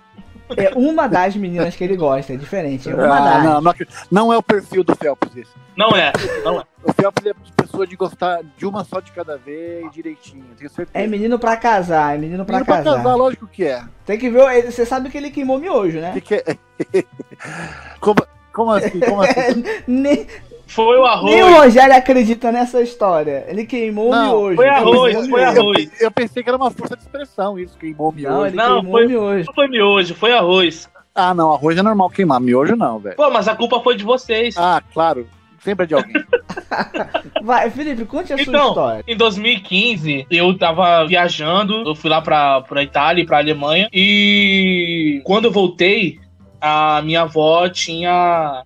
[0.56, 2.88] É uma das meninas que ele gosta, é diferente.
[2.90, 3.44] É uma Ah, das.
[3.44, 3.74] não, não,
[4.10, 5.50] não é o perfil do Phelps esse.
[5.76, 6.12] Não é,
[6.44, 6.64] não é.
[6.84, 10.90] O Phelps é pessoa de gostar de uma só de cada vez, direitinho, tenho certeza.
[11.04, 12.96] É menino pra casar, é menino pra Menino pra casar.
[12.98, 13.82] casar, lógico que é.
[14.04, 16.12] Tem que ver, você sabe que ele queimou miojo, né?
[16.12, 16.44] Que que é?
[18.00, 18.16] como,
[18.52, 19.00] como assim?
[19.00, 19.64] Como assim?
[20.66, 21.32] Foi o arroz.
[21.32, 23.44] nem o Rogério acredita nessa história.
[23.48, 24.56] Ele queimou Não, o miojo.
[24.56, 25.60] foi arroz, foi miojo.
[25.60, 25.90] arroz.
[26.00, 28.34] Eu, eu pensei que era uma força de expressão isso, queimou miojo.
[28.34, 29.44] Não, ele Não, queimou foi- o miojo.
[29.46, 30.88] Não foi miojo, foi arroz.
[31.14, 33.14] Ah, não, arroz é normal queimar, miojo não, velho.
[33.14, 34.56] Pô, mas a culpa foi de vocês.
[34.58, 35.28] Ah, claro,
[35.60, 36.14] sempre é de alguém.
[37.42, 39.04] Vai, Felipe, conte a sua Então, história.
[39.06, 45.20] Em 2015, eu tava viajando, eu fui lá pra, pra Itália e pra Alemanha, e
[45.24, 46.18] quando eu voltei,
[46.60, 48.64] a minha avó tinha.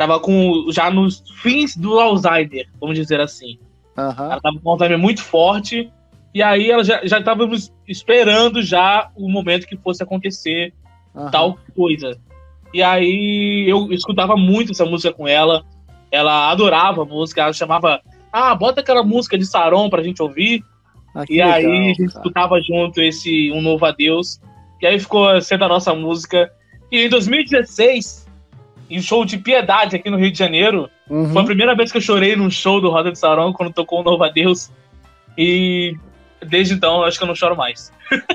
[0.00, 0.64] Tava com.
[0.70, 3.58] já nos fins do Alzheimer, vamos dizer assim.
[3.98, 4.32] Aham.
[4.32, 5.92] Ela tava com um Alzheimer muito forte,
[6.34, 10.72] e aí ela já, já estávamos esperando já o momento que fosse acontecer
[11.14, 11.30] aham.
[11.30, 12.18] tal coisa.
[12.72, 15.64] E aí eu escutava muito essa música com ela.
[16.10, 18.00] Ela adorava a música, ela chamava,
[18.32, 20.64] ah, bota aquela música de Saron pra gente ouvir.
[21.14, 22.08] Ah, E aí legal, a gente cara.
[22.08, 24.40] escutava junto esse Um Novo Adeus.
[24.80, 26.50] E aí ficou sendo a nossa música.
[26.90, 28.29] E em 2016,
[28.90, 31.32] em show de Piedade aqui no Rio de Janeiro, Uhum.
[31.32, 34.00] foi a primeira vez que eu chorei num show do Roda de Saron quando tocou
[34.00, 34.70] Um Novo Adeus.
[35.38, 35.96] E
[36.44, 37.92] desde então eu acho que eu não choro mais.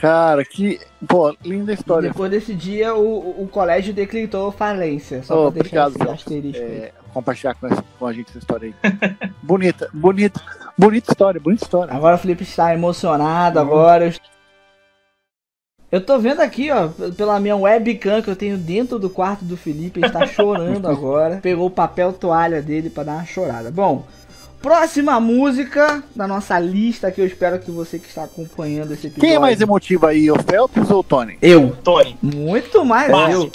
[0.00, 0.80] Cara, que.
[1.08, 2.08] Pô, linda história.
[2.10, 5.22] Depois desse dia, o, o colégio decretou falência.
[5.22, 6.58] Só Oh, pra deixar obrigado, esse.
[6.58, 8.90] É, compartilhar com, essa- com a gente essa história aí.
[9.42, 10.40] bonita, bonita,
[10.76, 11.94] bonita história, bonita história.
[11.94, 13.64] Agora o Felipe está emocionado Uhum.
[13.66, 14.12] agora.
[15.94, 19.56] Eu tô vendo aqui, ó, pela minha webcam que eu tenho dentro do quarto do
[19.56, 21.38] Felipe, ele está chorando agora.
[21.40, 23.70] Pegou o papel toalha dele pra dar uma chorada.
[23.70, 24.04] Bom,
[24.60, 29.20] próxima música da nossa lista que eu espero que você que está acompanhando esse episódio.
[29.20, 31.38] Quem é mais emotivo aí, o Phelps ou o Tony?
[31.40, 31.76] Eu.
[31.84, 33.42] Tony, Muito mais Fácil.
[33.42, 33.52] eu.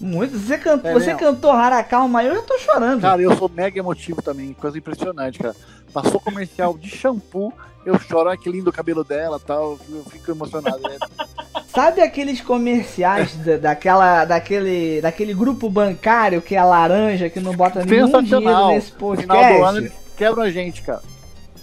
[0.00, 0.38] Muito.
[0.38, 3.00] Você, cantou, É você cantou Rara Calma, eu já tô chorando.
[3.00, 5.56] Cara, eu sou mega emotivo também, coisa impressionante, cara.
[5.92, 7.52] Passou comercial de shampoo,
[7.84, 10.80] eu choro, olha que lindo o cabelo dela tal, eu fico emocionado.
[10.88, 10.98] É,
[11.68, 17.84] Sabe aqueles comerciais da, daquela, daquele, daquele grupo bancário que é laranja, que não bota
[17.84, 18.68] nenhum dinheiro Sensacional.
[18.70, 19.78] nesse No final do ano podcast?
[19.78, 21.00] eles quebram a gente, cara.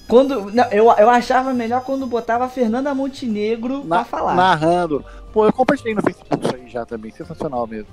[0.07, 4.35] Quando, não, eu, eu achava melhor quando botava a Fernanda Montenegro pra Na- falar.
[4.35, 5.03] Narrando.
[5.33, 7.11] Pô, eu compartilhei no Facebook isso aí já também.
[7.11, 7.89] Sensacional mesmo.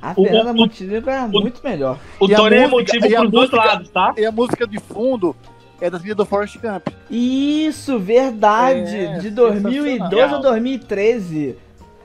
[0.00, 1.98] A O- Fernanda o- Montenegro era muito melhor.
[2.18, 4.14] O Tony é a pros dois lados, tá?
[4.16, 5.36] E a música de fundo
[5.80, 6.88] é da trilha do Forrest Gump.
[7.10, 8.96] Isso, verdade.
[8.96, 10.34] É, de 2012 sensacional.
[10.38, 11.56] a 2013.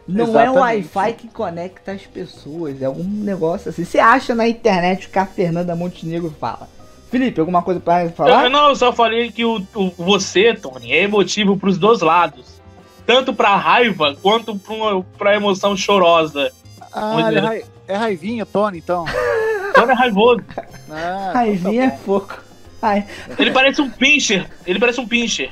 [0.08, 0.60] Não é um Exatamente.
[0.60, 3.84] Wi-Fi que conecta as pessoas, é algum negócio assim.
[3.84, 6.70] Você acha na internet o que a Fernanda Montenegro fala.
[7.10, 8.44] Felipe, alguma coisa pra Eu, falar?
[8.44, 12.62] eu não, eu só falei que o, o- você, Tony, é emotivo pros dois lados.
[13.06, 14.76] Tanto pra raiva quanto pra,
[15.18, 16.52] pra emoção chorosa.
[16.94, 17.18] Ah,
[17.54, 19.06] é, é raivinha, Tony, então.
[19.74, 20.42] Tony é raivoso.
[20.90, 22.45] Ah, Raivinha é tá pouco.
[22.86, 23.06] Ai,
[23.40, 24.46] Ele parece um pincher.
[24.66, 25.52] Ele parece um pincher.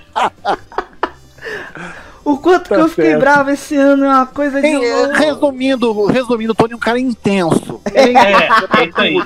[2.24, 3.20] o quanto Tá que eu fiquei certo.
[3.20, 5.14] bravo esse ano é uma coisa de louco.
[5.14, 7.82] resumindo, resumindo, o Tony é um cara intenso.
[7.94, 8.34] Ele É,
[8.82, 9.18] é isso aí.
[9.20, 9.26] é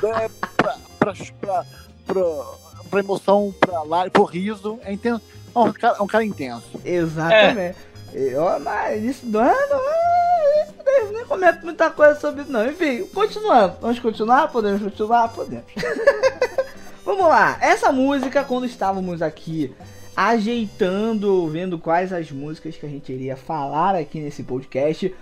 [0.58, 1.66] pra, pra, pra,
[2.08, 2.24] pra,
[2.90, 4.80] pra emoção, pra lá, pro riso.
[4.84, 5.22] É intenso.
[5.56, 6.64] É um cara, é um cara intenso.
[6.86, 7.78] Exatamente.
[8.14, 10.66] E, ó, mas isso do ano, ah,
[11.02, 12.66] eu nem comento muita coisa sobre isso, não.
[12.66, 13.76] Enfim, continuando.
[13.82, 14.48] Vamos continuar?
[14.48, 15.28] Podemos continuar?
[15.30, 15.66] Podemos.
[17.08, 17.58] Vamos lá.
[17.62, 19.74] Essa música, quando estávamos aqui
[20.14, 25.16] ajeitando, vendo quais as músicas que a gente iria falar aqui nesse podcast,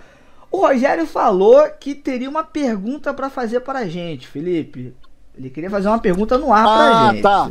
[0.50, 4.96] o Rogério falou que teria uma pergunta pra fazer para a gente, Felipe.
[5.38, 6.72] Ele queria fazer uma pergunta no ar pra
[7.08, 7.22] Ah, gente.
[7.22, 7.50] tá.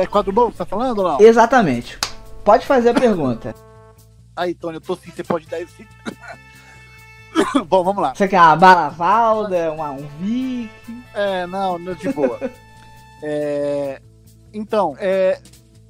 [0.00, 1.20] É quadro novo, você tá falando não?
[1.20, 1.98] Exatamente.
[2.42, 3.54] Pode fazer a pergunta.
[4.34, 5.86] Aí, Tony, eu tô sim, você pode dar esse.
[7.68, 8.14] Bom, vamos lá.
[8.14, 10.70] Você quer uma bala valda, uma, um Vic?
[11.12, 12.38] É, não, não, de boa.
[13.22, 14.00] É,
[14.52, 15.40] então, é,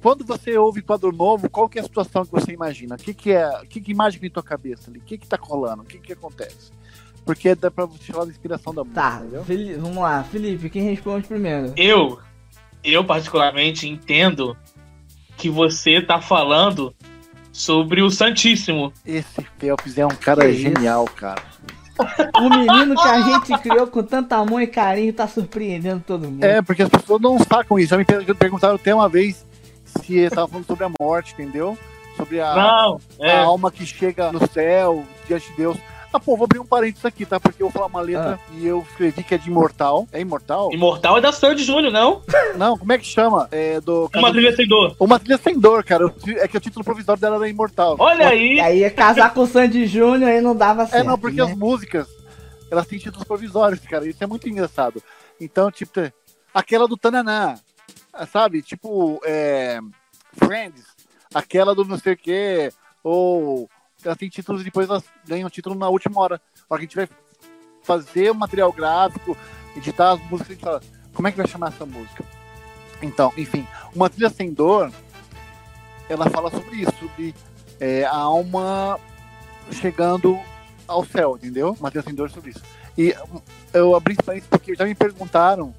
[0.01, 2.95] quando você ouve quadro novo, qual que é a situação que você imagina?
[2.95, 3.47] O que, que é?
[3.61, 4.99] O que, que imagem vem na tua cabeça ali?
[4.99, 5.83] O que, que tá rolando?
[5.83, 6.71] O que, que acontece?
[7.25, 9.43] Porque dá pra você falar da inspiração da música, Tá?
[9.45, 11.73] Fili- vamos lá, Felipe, quem responde primeiro?
[11.77, 12.19] Eu,
[12.83, 14.57] eu particularmente entendo
[15.37, 16.93] que você tá falando
[17.53, 18.91] sobre o Santíssimo.
[19.05, 20.61] Esse Phelps é um cara Que isso?
[20.61, 21.43] genial, cara.
[22.41, 26.43] O menino que a gente criou com tanto amor e carinho tá surpreendendo todo mundo.
[26.43, 27.89] É, porque as pessoas não sacam isso.
[27.89, 29.45] Já me per- perguntaram até uma vez
[29.85, 31.77] se eu tava falando sobre a morte, entendeu?
[32.15, 33.39] Sobre a, Não, a é.
[33.43, 35.77] alma que chega no céu, diante de Deus.
[36.11, 37.39] Ah, pô, vou abrir um parênteses aqui, tá?
[37.39, 38.51] Porque eu vou falar uma letra Ah.
[38.57, 40.07] e eu escrevi que é de imortal.
[40.11, 40.73] É imortal?
[40.73, 42.23] Imortal é da Sandy Júnior, não?
[42.57, 43.47] Não, como é que chama?
[43.51, 44.09] É do.
[44.15, 44.95] Uma trilha sem dor.
[44.99, 46.11] Uma trilha sem dor, cara.
[46.37, 47.95] É que o título provisório dela era imortal.
[47.99, 48.59] Olha E aí.
[48.59, 51.03] aí ia casar com o Sandy Júnior e não dava certo.
[51.03, 51.43] É, não, porque né?
[51.43, 52.07] as músicas,
[52.71, 54.07] elas têm títulos provisórios, cara.
[54.07, 55.03] Isso é muito engraçado.
[55.39, 56.01] Então, tipo,
[56.51, 57.53] aquela do Tananã,
[58.31, 58.63] sabe?
[58.63, 59.79] Tipo, é,
[60.33, 60.83] Friends,
[61.35, 62.71] aquela do não sei o quê,
[63.03, 63.69] ou
[64.03, 66.41] elas têm títulos e depois elas ganham título na última hora.
[66.69, 67.09] Na hora que a gente vai
[67.83, 69.37] fazer o material gráfico,
[69.75, 70.81] editar as músicas, a gente fala,
[71.13, 72.23] como é que vai chamar essa música?
[73.01, 74.91] Então, enfim, uma trilha sem dor,
[76.09, 77.33] ela fala sobre isso, sobre
[77.79, 78.99] é, a alma
[79.71, 80.39] chegando
[80.87, 81.75] ao céu, entendeu?
[81.79, 82.61] Uma trilha sem dor sobre isso.
[82.97, 83.15] E
[83.73, 85.73] eu abri parênteses porque já me perguntaram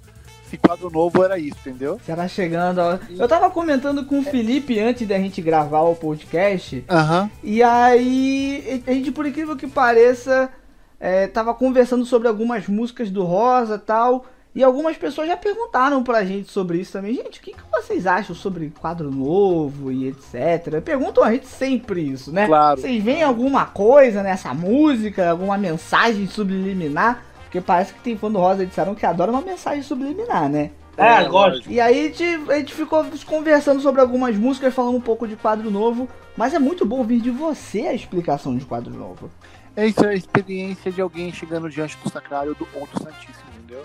[0.51, 2.01] se quadro novo era isso, entendeu?
[2.05, 2.79] Você tá chegando.
[2.79, 2.99] ó.
[3.09, 6.85] Eu tava comentando com o Felipe antes da gente gravar o podcast.
[6.91, 7.31] Aham.
[7.43, 10.51] E aí, a gente, por incrível que pareça,
[10.99, 14.27] é, tava conversando sobre algumas músicas do Rosa e tal.
[14.53, 17.15] E algumas pessoas já perguntaram pra gente sobre isso também.
[17.15, 20.83] Gente, o que, que vocês acham sobre quadro novo e etc?
[20.85, 22.49] Perguntam a gente sempre isso, né?
[22.49, 22.81] Claro.
[22.81, 27.23] Vocês veem alguma coisa nessa música, alguma mensagem subliminar?
[27.51, 30.71] Porque parece que tem fã do Rosa, disseram que adora uma mensagem subliminar, né?
[30.97, 31.69] É, gosto.
[31.69, 35.35] E aí a gente, a gente ficou conversando sobre algumas músicas, falando um pouco de
[35.35, 36.09] quadro novo.
[36.37, 39.29] Mas é muito bom ouvir de você a explicação de quadro novo.
[39.75, 43.51] É isso, é a experiência de alguém chegando diante do sacrário do, ou do Santíssimo,
[43.59, 43.85] entendeu?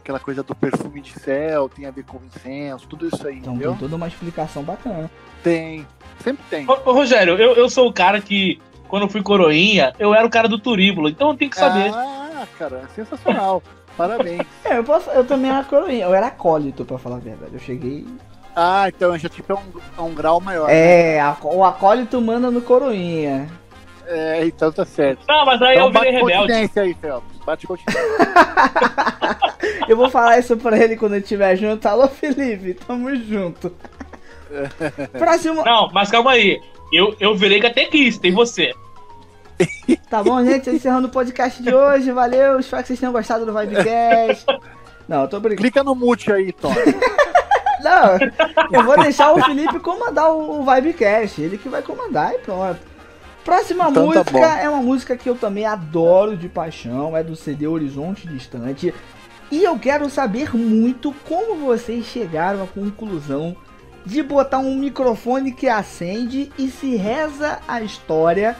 [0.00, 3.54] Aquela coisa do perfume de céu, tem a ver com incenso, tudo isso aí, Então
[3.54, 3.72] entendeu?
[3.72, 5.10] tem toda uma explicação bacana.
[5.42, 5.84] Tem,
[6.22, 6.70] sempre tem.
[6.70, 10.24] Ô, ô, Rogério, eu, eu sou o cara que, quando eu fui coroinha, eu era
[10.24, 11.90] o cara do turíbulo, então eu tenho que saber.
[11.92, 12.23] Ah,
[12.58, 13.62] cara, sensacional.
[13.96, 14.42] Parabéns.
[14.64, 17.52] É, eu, posso, eu também era coroinha, eu era acólito, pra falar a verdade.
[17.54, 18.04] Eu cheguei.
[18.56, 19.62] Ah, então já tipo é um,
[19.98, 20.66] é um grau maior.
[20.68, 21.14] né?
[21.14, 23.48] É, a- o acólito manda no coroinha.
[24.06, 25.24] É, então tá certo.
[25.28, 26.52] Não, mas aí Então eu virei bate rebelde.
[26.52, 27.38] continência aí, Phelps.
[27.46, 28.02] Bate continência.
[29.88, 31.86] Eu vou falar isso pra ele quando ele estiver junto.
[31.86, 33.72] Alô, Felipe, tamo junto.
[35.18, 35.64] Próximo.
[35.64, 36.60] Não, mas calma aí.
[36.92, 38.72] Eu, eu virei catequista, e você?
[40.08, 40.70] Tá bom, gente?
[40.70, 42.12] Encerrando o podcast de hoje.
[42.12, 42.60] Valeu.
[42.60, 44.46] Espero que vocês tenham gostado do Vibecast.
[45.08, 45.62] Não, tô brincando.
[45.62, 46.74] Clica no mute aí, Tony.
[47.82, 48.18] Não,
[48.72, 51.40] eu vou deixar o Felipe comandar o o Vibecast.
[51.40, 52.80] Ele que vai comandar e pronto.
[53.44, 57.22] Próxima então, tá música tá é uma música que eu também adoro de paixão, é
[57.22, 58.94] do CD Horizonte Distante.
[59.50, 63.54] E eu quero saber muito como vocês chegaram à conclusão
[64.06, 68.56] de botar um microfone que acende e se reza a história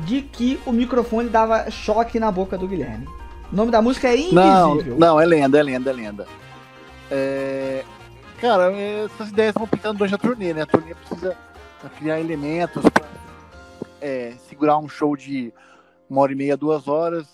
[0.00, 3.06] de que o microfone dava choque na boca do Guilherme.
[3.52, 4.96] O nome da música é Invisível.
[4.98, 6.26] Não, não é lenda, é lenda, é lenda.
[7.10, 7.84] É...
[8.40, 10.62] Cara, essas ideias vão pintando durante a turnê, né?
[10.62, 11.36] A turnê precisa
[11.98, 13.06] criar elementos para
[14.00, 15.52] é, segurar um show de
[16.08, 17.28] uma hora e meia, duas horas,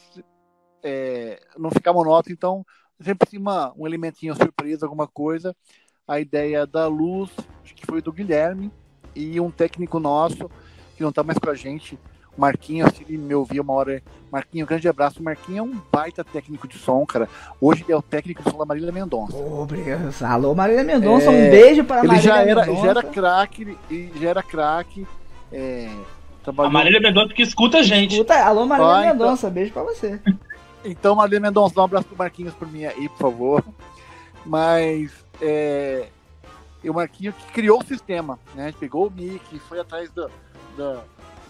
[0.82, 2.64] é, não ficar monótono, então
[3.00, 5.54] sempre assim, uma, um elementinho surpresa, alguma coisa.
[6.06, 7.30] A ideia da luz,
[7.62, 8.72] acho que foi do Guilherme,
[9.14, 10.50] e um técnico nosso,
[10.96, 11.98] que não está mais com a gente,
[12.38, 15.22] Marquinhos, se ele me ouvir uma hora, Marquinho, grande abraço.
[15.22, 17.28] Marquinho é um baita técnico de som, cara.
[17.60, 19.36] Hoje ele é o técnico de som da Marília Mendonça.
[19.36, 20.14] Obrigado.
[20.22, 21.30] Alô, Marília Mendonça, é...
[21.30, 22.82] um beijo para ele Marília já era, Mendonça.
[22.82, 23.78] Já era craque,
[24.20, 25.06] já era craque.
[25.52, 25.90] É...
[26.44, 26.70] Trabalhou...
[26.70, 28.12] A Marília Mendonça que escuta a gente.
[28.12, 29.50] Escuta, alô Marília ah, Mendonça, então...
[29.50, 30.20] beijo pra você.
[30.84, 33.64] Então, Marília Mendonça, dá um abraço pro Marquinhos por mim aí, por favor.
[34.46, 35.10] Mas
[35.42, 36.06] é,
[36.84, 38.72] o Marquinhos que criou o sistema, né?
[38.78, 40.30] Pegou o mic, foi atrás do,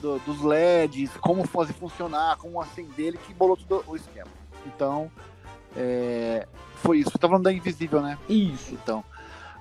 [0.01, 4.31] do, do, dos LEDs, como fazer funcionar, como acender, ele que bolou todo o esquema.
[4.67, 5.11] Então,
[5.77, 7.11] é, foi isso.
[7.11, 8.19] Você tá falando da Invisível, né?
[8.29, 8.75] Isso.
[8.75, 9.05] Então,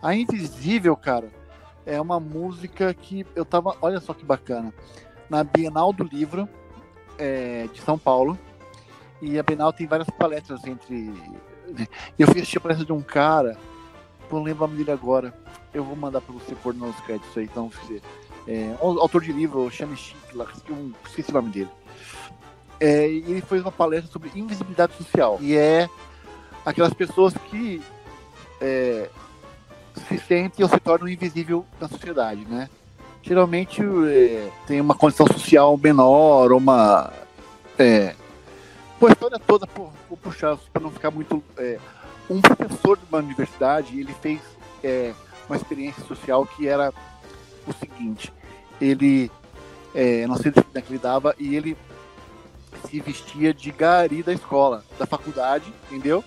[0.01, 1.31] a Invisível, cara,
[1.85, 3.75] é uma música que eu tava.
[3.81, 4.73] Olha só que bacana
[5.29, 6.47] na Bienal do Livro
[7.17, 8.37] é, de São Paulo.
[9.21, 10.95] E a Bienal tem várias palestras entre.
[11.67, 11.87] Né?
[12.17, 13.57] Eu assistir a palestra de um cara,
[14.31, 15.33] não lembro o nome dele agora.
[15.73, 17.71] Eu vou mandar para você pôr nos créditos aí, então.
[18.47, 21.69] É, autor de livro, chame Chic, lá, eu esqueci o nome dele.
[22.79, 25.37] É, e ele fez uma palestra sobre invisibilidade social.
[25.41, 25.89] E é
[26.65, 27.81] aquelas pessoas que
[28.61, 29.09] é,
[30.07, 32.69] se sentem ou se tornam invisível na sociedade, né?
[33.27, 37.11] geralmente é, tem uma condição social menor, uma.
[37.77, 38.15] É,
[38.99, 41.43] pô, a história toda, pô, vou puxar para não ficar muito.
[41.57, 41.77] É,
[42.29, 44.39] um professor de uma universidade, ele fez
[44.83, 45.13] é,
[45.47, 46.93] uma experiência social que era
[47.65, 48.31] o seguinte:
[48.79, 49.31] ele,
[49.93, 51.77] é, não sei onde que ele dava, e ele
[52.89, 56.23] se vestia de gari da escola, da faculdade, entendeu?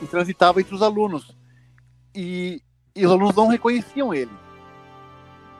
[0.00, 1.36] E transitava entre os alunos.
[2.14, 2.62] E,
[2.94, 4.30] e os alunos não reconheciam ele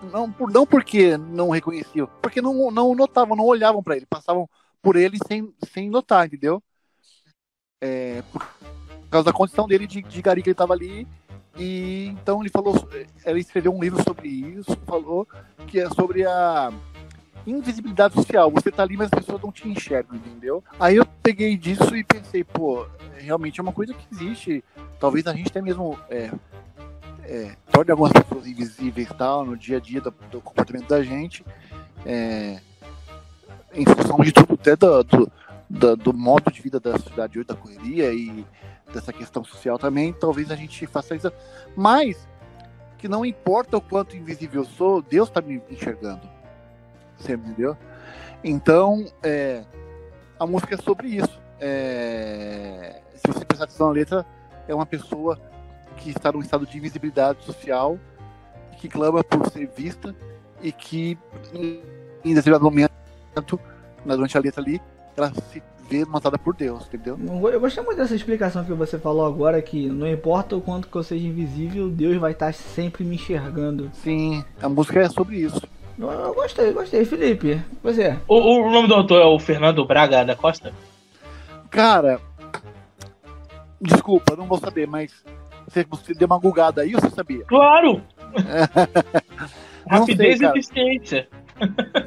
[0.02, 4.48] não, por, não porque não reconheciam, porque não, não notavam, não olhavam para ele, passavam
[4.80, 6.62] por ele sem, sem notar, entendeu?
[7.80, 8.46] É, por
[9.10, 11.06] causa da condição dele de, de gari que ele estava ali.
[11.58, 12.74] E então ele falou,
[13.24, 15.26] ele escreveu um livro sobre isso, falou
[15.66, 16.72] que é sobre a
[17.46, 18.50] invisibilidade social.
[18.50, 20.62] Você tá ali, mas as pessoas não te enxergam, entendeu?
[20.78, 22.86] Aí eu peguei disso e pensei, pô,
[23.16, 24.64] realmente é uma coisa que existe.
[24.98, 26.30] Talvez a gente até mesmo é,
[27.24, 31.44] é, torne algumas pessoas invisíveis tal, no dia a dia do, do comportamento da gente,
[32.04, 32.60] é,
[33.72, 35.32] em função de tudo, até do, do,
[35.68, 38.44] do, do, modo de vida da sociedade hoje, da correria e
[38.92, 41.33] dessa questão social também, talvez a gente faça isso.
[41.76, 42.29] Mas
[42.98, 46.29] que não importa o quanto invisível eu sou, Deus está me enxergando.
[47.16, 47.76] Você entendeu?
[48.44, 49.64] Então, é,
[50.38, 51.40] a música é sobre isso.
[51.59, 54.26] É, se você prestar atenção na letra,
[54.68, 55.38] é uma pessoa
[55.96, 57.98] que está num estado de invisibilidade social,
[58.79, 60.14] que clama por ser vista
[60.62, 61.18] e que
[62.24, 62.90] em determinado momento,
[64.05, 64.81] durante a letra ali,
[65.16, 67.18] ela se vê matada por Deus, entendeu?
[67.53, 70.96] Eu gostei muito dessa explicação que você falou agora, que não importa o quanto que
[70.96, 73.90] eu seja invisível, Deus vai estar sempre me enxergando.
[73.94, 75.61] Sim, a música é sobre isso.
[75.98, 77.05] Eu, eu gostei, gostei.
[77.05, 78.16] Felipe, você?
[78.29, 80.72] O, o nome do autor é o Fernando Braga da Costa?
[81.68, 82.20] Cara,
[83.81, 85.12] desculpa, não vou saber, mas
[85.66, 87.44] você, você deu uma gulgada aí ou você sabia?
[87.46, 88.00] Claro!
[89.90, 91.29] Rapidez sei, e eficiência.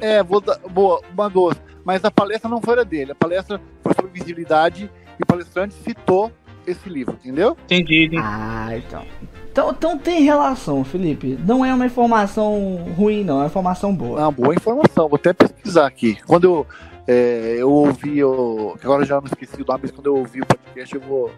[0.00, 1.60] É, vou dar, boa, uma duas.
[1.84, 3.60] Mas a palestra não foi dele, a palestra
[3.94, 6.32] sobre visibilidade e o palestrante citou
[6.66, 7.56] esse livro, entendeu?
[7.64, 8.10] Entendi.
[8.18, 9.04] Ah, então.
[9.50, 9.70] então.
[9.70, 11.38] Então tem relação, Felipe.
[11.46, 14.20] Não é uma informação ruim, não, é uma informação boa.
[14.20, 16.18] Uma boa informação, vou até pesquisar aqui.
[16.26, 16.66] Quando eu,
[17.06, 20.40] é, eu ouvi, eu, agora eu já não esqueci o nome, mas quando eu ouvi
[20.40, 21.30] o podcast eu vou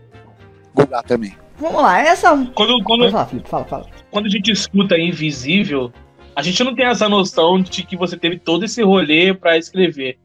[0.74, 1.37] googar também.
[1.59, 2.31] Vamos lá, essa.
[2.55, 3.87] Quando, quando, falar, Felipe, fala, fala.
[4.11, 5.93] Quando a gente escuta invisível,
[6.35, 10.18] a gente não tem essa noção de que você teve todo esse rolê para escrever.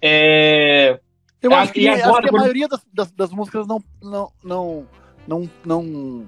[0.00, 0.98] É.
[1.42, 4.86] Eu acho que, agora, acho que a maioria das, das, das, músicas não, não, não,
[5.26, 6.26] não, não.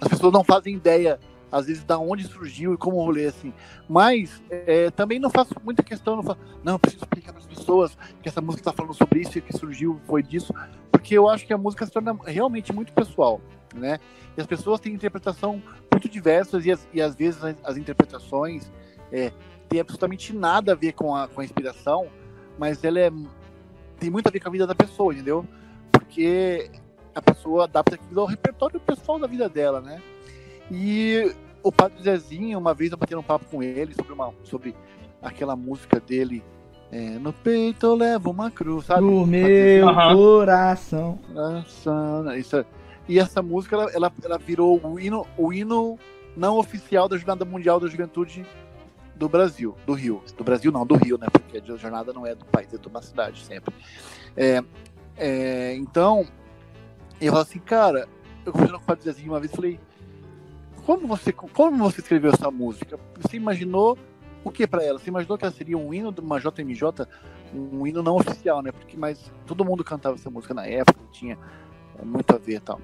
[0.00, 1.20] As pessoas não fazem ideia,
[1.50, 3.52] às vezes, da onde surgiu e como rolê, assim.
[3.88, 7.96] Mas é, também não faço muita questão, não, faço, não preciso explicar para as pessoas
[8.20, 10.52] que essa música está falando sobre isso e que surgiu foi disso
[11.04, 13.38] porque eu acho que a música se torna realmente muito pessoal,
[13.74, 13.98] né?
[14.34, 18.72] E as pessoas têm interpretação muito diversas e, as, e às vezes as, as interpretações
[19.12, 19.30] é,
[19.68, 22.06] tem absolutamente nada a ver com a, com a inspiração,
[22.58, 23.10] mas ela é,
[24.04, 25.46] tem muito a ver com a vida da pessoa, entendeu?
[25.90, 26.70] Porque
[27.14, 30.02] a pessoa adapta aquilo ao repertório pessoal da vida dela, né?
[30.70, 31.32] E
[31.62, 34.74] o Padre Zezinho, uma vez eu bati um papo com ele sobre, uma, sobre
[35.22, 36.42] aquela música dele,
[36.92, 39.00] é, No peito eu levo uma cruz, sabe?
[39.00, 40.14] Do meu Aham.
[40.14, 41.18] coração.
[41.30, 42.64] Nossa, Isso, é-
[43.08, 45.98] e essa música, ela, ela, ela virou o hino, o hino
[46.36, 48.44] não oficial da Jornada Mundial da Juventude
[49.16, 50.22] do Brasil, do Rio.
[50.36, 51.26] Do Brasil não, do Rio, né?
[51.30, 53.74] Porque a jornada não é do país, é de uma cidade sempre.
[54.36, 54.62] É,
[55.16, 56.26] é, então,
[57.20, 58.08] eu falo assim, cara,
[58.44, 59.78] eu conversando com o Padre Zezinho uma vez, falei,
[60.84, 62.98] como você, como você escreveu essa música?
[63.20, 63.96] Você imaginou
[64.42, 64.98] o que para ela?
[64.98, 67.06] Você imaginou que ela seria um hino de uma JMJ,
[67.54, 68.70] um hino não oficial, né?
[68.70, 71.38] Porque mas todo mundo cantava essa música na época, tinha
[72.02, 72.80] muito a ver e tal.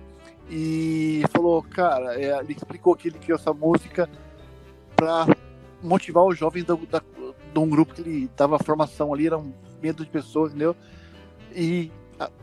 [0.49, 4.09] E falou, cara, é, ele explicou que ele criou essa música
[4.97, 5.27] para
[5.83, 7.03] motivar os jovens da, da,
[7.53, 9.53] de um grupo que ele dava formação ali, era um
[9.83, 10.77] medo de pessoas, entendeu?
[11.55, 11.91] E,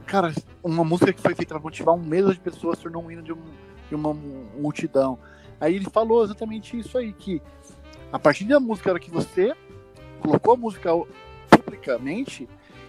[0.06, 0.34] cara,
[0.64, 3.34] uma música que foi feita para motivar um medo de pessoas tornou um hino de,
[3.34, 3.42] um,
[3.90, 5.18] de uma multidão.
[5.60, 7.42] Aí ele falou exatamente isso aí, que
[8.12, 9.54] a partir da música hora que você
[10.20, 10.90] colocou a música
[11.50, 12.48] publicamente,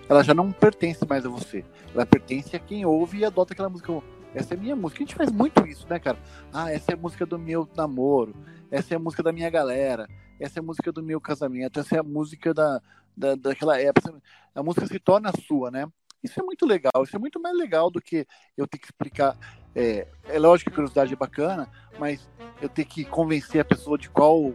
[0.09, 1.65] ela já não pertence mais a você.
[1.95, 3.93] Ela pertence a quem ouve e adota aquela música.
[4.35, 5.03] Essa é minha música.
[5.03, 6.19] A gente faz muito isso, né, cara?
[6.53, 8.35] Ah, essa é a música do meu namoro.
[8.71, 10.09] Essa é a música da minha galera.
[10.39, 11.81] Essa é a música do meu casamento.
[11.81, 12.81] Essa é a música da,
[13.17, 14.15] da, daquela época.
[14.55, 15.87] A música se torna sua, né?
[16.23, 17.03] Isso é muito legal.
[17.03, 18.27] Isso é muito mais legal do que
[18.57, 19.37] eu ter que explicar.
[19.75, 21.69] É, é lógico que a curiosidade é bacana,
[21.99, 22.29] mas
[22.61, 24.53] eu ter que convencer a pessoa de qual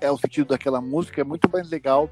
[0.00, 2.08] é o sentido daquela música é muito mais legal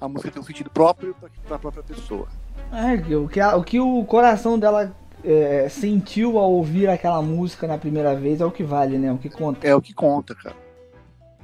[0.00, 1.14] a música ter um sentido próprio
[1.46, 2.28] para a própria pessoa.
[2.72, 7.66] É, o que, a- o que o coração dela é, sentiu ao ouvir aquela música
[7.66, 9.12] na primeira vez é o que vale, né?
[9.12, 9.66] O que conta.
[9.66, 10.56] É o que conta, cara.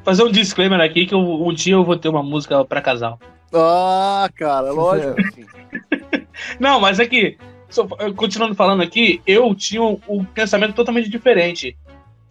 [0.05, 3.19] Fazer um disclaimer aqui que eu- um dia eu vou ter uma música pra casal.
[3.53, 5.15] Ah, cara, lógico.
[6.59, 7.37] Não, mas é que,
[7.69, 7.87] só-
[8.17, 11.77] continuando falando aqui, eu tinha um, um pensamento totalmente diferente.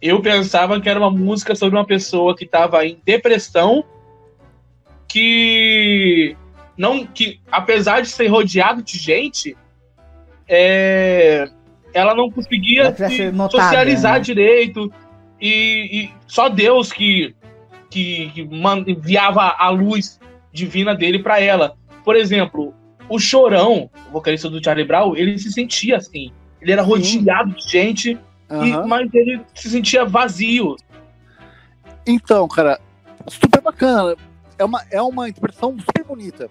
[0.00, 3.84] Eu pensava que era uma música sobre uma pessoa que estava em depressão,
[5.08, 6.36] que
[6.76, 9.56] não, que apesar de ser rodeado de gente,
[10.48, 11.48] é,
[11.94, 12.94] ela não conseguia
[13.50, 14.20] socializar né?
[14.20, 14.92] direito
[15.40, 17.34] e, e só Deus que,
[17.92, 18.40] que, que
[18.90, 20.18] enviava a luz
[20.50, 21.76] divina dele para ela.
[22.02, 22.74] Por exemplo,
[23.06, 26.32] o Chorão, o vocalista do Charlie Brown, ele se sentia assim.
[26.60, 27.18] Ele era Sim.
[27.18, 28.18] rodeado de gente, e-
[28.50, 28.86] Aham.
[28.86, 30.76] mas ele se sentia vazio.
[32.06, 32.80] Então, cara,
[33.28, 34.16] super bacana.
[34.58, 36.48] É uma, é uma interpretação super bonita.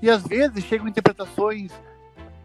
[0.00, 1.70] E às vezes chegam interpretações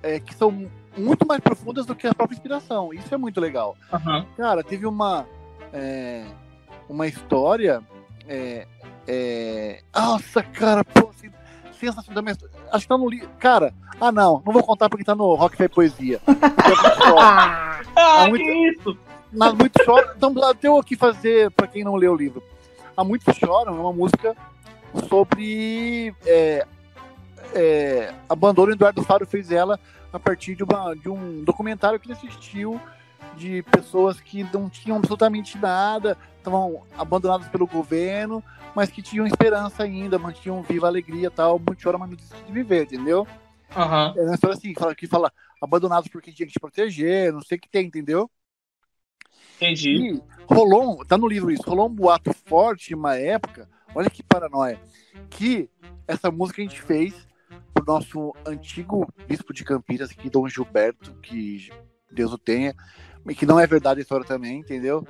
[0.03, 0.67] é, que são
[0.97, 2.93] muito mais profundas do que a própria inspiração.
[2.93, 3.77] Isso é muito legal.
[3.93, 4.25] Aham.
[4.35, 5.25] Cara, teve uma
[5.71, 6.25] é,
[6.89, 7.81] uma história.
[8.27, 8.67] É,
[9.07, 11.29] é, nossa, cara, pô, assim,
[11.79, 12.23] sensacional.
[12.71, 13.29] Acho que tá no livro.
[13.39, 16.19] Cara, ah não, não vou contar porque tá no Rock Fair Poesia.
[16.65, 17.19] É muito.
[17.19, 18.97] Ah, Ah, Há muito- que isso?
[19.39, 20.13] Há muito choram.
[20.15, 22.41] Então, até eu aqui fazer, pra quem não leu o livro.
[22.97, 24.35] Há muitos choram é uma música
[25.09, 26.65] sobre é,
[27.53, 28.71] é, abandono.
[28.71, 29.79] Eduardo Faro fez ela
[30.11, 32.79] a partir de, uma, de um documentário que ele assistiu
[33.35, 38.43] de pessoas que não tinham absolutamente nada, estavam abandonadas pelo governo,
[38.75, 41.59] mas que tinham esperança ainda, mantinham viva a alegria e tal.
[41.59, 43.27] Muito chora, mas não desiste de viver, entendeu?
[43.75, 44.13] Aham.
[44.17, 47.41] É uma história assim, que fala, que fala abandonados porque tinha que te proteger, não
[47.41, 48.29] sei o que tem, entendeu?
[49.57, 49.89] Entendi.
[49.89, 54.09] E rolou, um- tá no livro isso, rolou um boato forte em uma época, olha
[54.09, 54.79] que paranoia,
[55.29, 55.69] que
[56.07, 57.27] essa música a gente fez
[57.73, 61.69] pro nosso antigo bispo de Campinas, aqui, Dom Gilberto, que
[62.11, 62.75] Deus o tenha,
[63.33, 65.07] que não é verdade a história também, entendeu?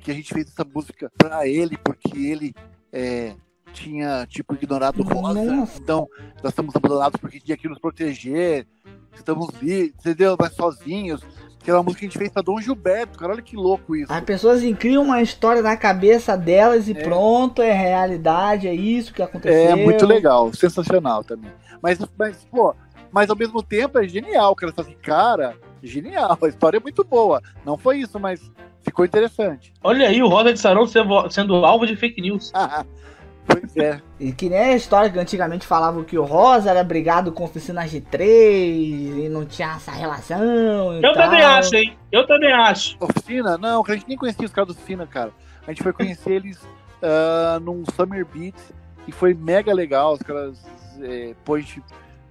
[0.00, 2.54] Que a gente fez essa música pra ele, porque ele
[2.92, 3.34] é,
[3.72, 5.42] tinha, tipo, ignorado Rosa.
[5.42, 5.78] Nossa.
[5.80, 6.06] Então,
[6.42, 8.66] nós estamos abandonados porque tinha que nos proteger,
[9.14, 10.36] estamos livres, entendeu?
[10.38, 11.22] Mas sozinhos.
[11.64, 13.96] Que é uma música que a gente fez pra Dom Gilberto, cara, olha que louco
[13.96, 14.12] isso.
[14.12, 17.02] As pessoas criam uma história na cabeça delas e É.
[17.02, 19.70] pronto, é realidade, é isso que aconteceu.
[19.70, 21.50] É muito legal, sensacional também.
[21.82, 22.72] Mas, mas, pô,
[23.10, 24.70] mas ao mesmo tempo é genial, cara.
[24.70, 25.56] Você fala assim, cara,
[25.86, 27.40] genial, a história é muito boa.
[27.64, 28.40] Não foi isso, mas
[28.82, 29.72] ficou interessante.
[29.82, 32.52] Olha aí o Rosa de Sarão sendo, alvo de fake news.
[33.46, 34.00] pois é.
[34.18, 37.90] E que nem a história que antigamente falavam que o Rosa era brigado com oficinas
[37.90, 40.94] de três e não tinha essa relação.
[40.94, 41.24] e Eu tal.
[41.24, 41.96] também acho, hein?
[42.10, 42.96] Eu também acho.
[43.00, 43.56] Oficina?
[43.58, 45.32] Não, a gente nem conhecia os caras da oficina, cara.
[45.66, 46.60] A gente foi conhecer eles
[47.02, 48.72] ah, num Summer Beats
[49.06, 50.14] e foi mega legal.
[50.14, 50.58] Os caras,
[51.02, 51.82] é, pô, a gente,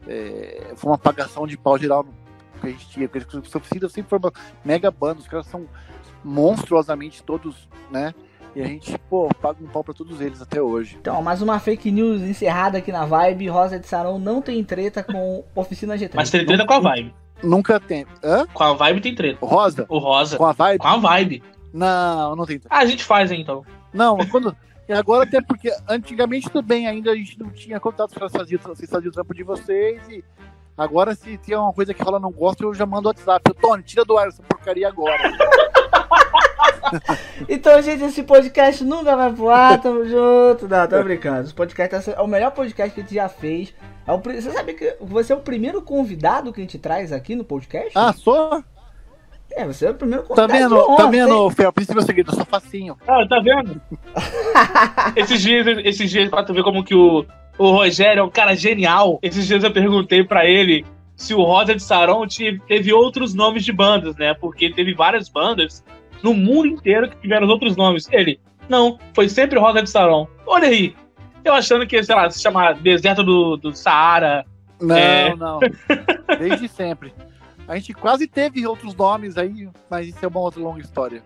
[0.07, 2.24] é, foi uma apagação de pau geral no-
[2.59, 3.07] que a gente tinha.
[3.09, 4.31] Porque essa oficina sempre foi uma
[4.63, 5.19] mega banda.
[5.19, 5.65] Os caras são
[6.23, 8.13] monstruosamente todos, né?
[8.55, 10.97] E a gente, pô, paga um pau pra todos eles até hoje.
[10.99, 13.49] Então, mais uma fake news encerrada aqui na Vibe.
[13.49, 16.11] Rosa de Sarão não tem treta com Oficina G3.
[16.15, 17.13] Mas tem treta com a Vibe.
[17.43, 18.05] Nunca tem.
[18.23, 18.47] Hã?
[18.53, 19.39] Com a Vibe tem treta.
[19.41, 19.85] O Rosa?
[19.89, 20.37] O Rosa.
[20.37, 20.79] Com a Vibe?
[20.79, 21.43] Com a Vibe.
[21.73, 22.73] Não, não tem treta.
[22.73, 23.65] Ah, a gente faz, hein, então.
[23.93, 24.55] Não, quando.
[24.87, 28.57] E agora até porque antigamente tudo bem, ainda a gente não tinha contato para fazer
[28.57, 30.23] vocês faziam o trampo de vocês e
[30.77, 33.41] agora se tem uma coisa que rola não gosta, eu já mando o WhatsApp.
[33.47, 35.17] Eu, Tony, tira do ar essa porcaria agora.
[37.49, 40.67] então, gente, esse podcast nunca vai pro ar, tamo junto.
[40.67, 41.41] Não, tô brincando.
[41.41, 43.73] Esse podcast é o melhor podcast que a gente já fez.
[44.07, 47.35] É o, você sabe que você é o primeiro convidado que a gente traz aqui
[47.35, 47.91] no podcast?
[47.95, 48.63] Ah, sou?
[49.51, 51.71] É, você é o primeiro Tá vendo, honra, tá vendo, Fel?
[51.71, 52.97] Por isso meu seguido, eu sou facinho.
[53.07, 53.81] Ah, tá vendo?
[55.15, 57.25] esses dias, esses dias, pra tu ver como que o,
[57.57, 59.19] o Rogério é um cara genial.
[59.21, 60.85] Esses dias eu perguntei pra ele
[61.15, 62.25] se o Rosa de Saron
[62.67, 64.33] teve outros nomes de bandas, né?
[64.33, 65.83] Porque teve várias bandas
[66.21, 68.07] no mundo inteiro que tiveram outros nomes.
[68.11, 70.27] Ele, não, foi sempre Rosa de Saron.
[70.45, 70.95] Olha aí,
[71.43, 74.45] eu achando que, sei lá, se chama Deserto do, do Saara.
[74.81, 75.35] Não, é...
[75.35, 75.59] não.
[76.39, 77.13] Desde sempre.
[77.67, 81.23] A gente quase teve outros nomes aí, mas isso é uma outra longa história.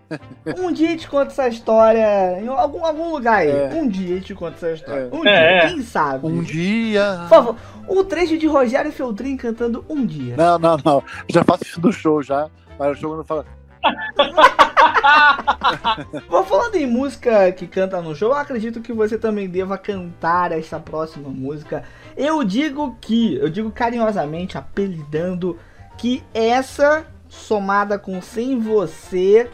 [0.58, 3.50] um dia a gente conta essa história em algum, algum lugar aí.
[3.50, 3.70] É.
[3.74, 5.10] Um dia a gente conta essa história.
[5.12, 5.14] É.
[5.14, 5.60] Um é.
[5.60, 6.26] dia, quem sabe?
[6.26, 7.18] Um dia.
[7.20, 7.56] Por favor,
[7.88, 10.36] um trecho de Rogério Feltrin cantando Um Dia.
[10.36, 11.02] Não, não, não.
[11.28, 12.48] Já faço isso no show já.
[12.78, 13.44] Mas o show não fala.
[16.28, 20.52] Vou falando em música que canta no show, eu acredito que você também deva cantar
[20.52, 21.82] essa próxima música.
[22.16, 25.58] Eu digo que, eu digo carinhosamente, apelidando
[26.00, 29.50] que essa somada com Sem Você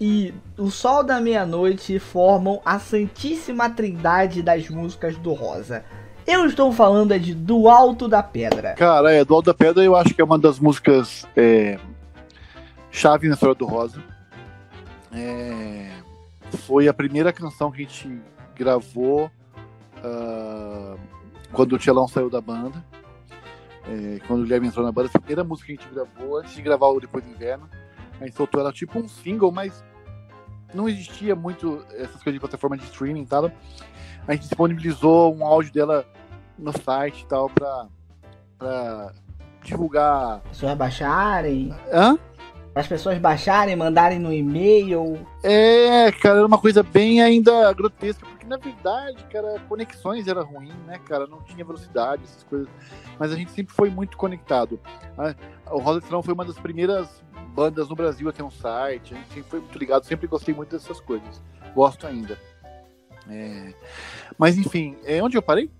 [0.00, 5.84] e O Sol da Meia-Noite formam a santíssima trindade das músicas do Rosa.
[6.26, 8.74] Eu estou falando é de Do Alto da Pedra.
[8.74, 11.78] Cara, é, Do Alto da Pedra eu acho que é uma das músicas é,
[12.90, 14.02] chave na história do Rosa.
[15.12, 15.92] É,
[16.66, 18.20] foi a primeira canção que a gente
[18.56, 19.30] gravou
[19.98, 20.98] uh,
[21.52, 22.84] quando o Tchelão saiu da banda.
[23.88, 26.54] É, quando o Guilherme entrou na banda, a primeira música que a gente gravou antes
[26.54, 27.68] de gravar o Depois do Inverno.
[28.20, 29.84] A gente soltou ela tipo um single, mas
[30.74, 33.50] não existia muito essas coisas de plataforma de streaming e tal.
[34.26, 36.04] A gente disponibilizou um áudio dela
[36.58, 37.86] no site e tal pra,
[38.58, 39.12] pra
[39.62, 40.36] divulgar.
[40.44, 41.74] As pessoas baixarem.
[41.92, 42.18] Hã?
[42.74, 45.18] As pessoas baixarem, mandarem no e-mail.
[45.42, 50.72] É, cara, era uma coisa bem ainda grotesca, porque na verdade, cara, conexões era ruim,
[50.86, 51.26] né, cara?
[51.26, 52.68] Não tinha velocidade, essas coisas
[53.18, 54.80] mas a gente sempre foi muito conectado.
[55.70, 57.22] O Rosa Estrão foi uma das primeiras
[57.54, 60.54] bandas no Brasil a ter um site, a gente sempre foi muito ligado, sempre gostei
[60.54, 61.42] muito dessas coisas.
[61.74, 62.38] Gosto ainda.
[63.28, 63.74] É...
[64.38, 65.70] Mas enfim, é onde eu parei?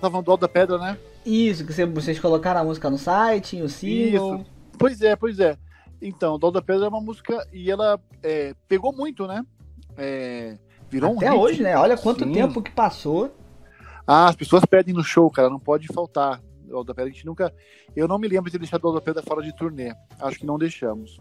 [0.00, 0.98] Tava no do Alto da Pedra, né?
[1.24, 4.36] Isso, que vocês colocaram a música no site, o single.
[4.36, 4.46] Isso.
[4.78, 5.56] Pois é, pois é.
[6.00, 9.44] Então, Dó da Pedra é uma música e ela é, pegou muito, né?
[9.96, 10.58] É,
[10.94, 11.76] virou Até um hoje, né?
[11.76, 12.32] Olha quanto Sim.
[12.32, 13.34] tempo que passou.
[14.06, 16.40] Ah, as pessoas pedem no show, cara, não pode faltar.
[16.72, 17.52] Alto da Pedra, a gente nunca.
[17.94, 19.92] Eu não me lembro de deixar o Alto da Pedra fora de turnê.
[20.20, 21.20] Acho que não deixamos.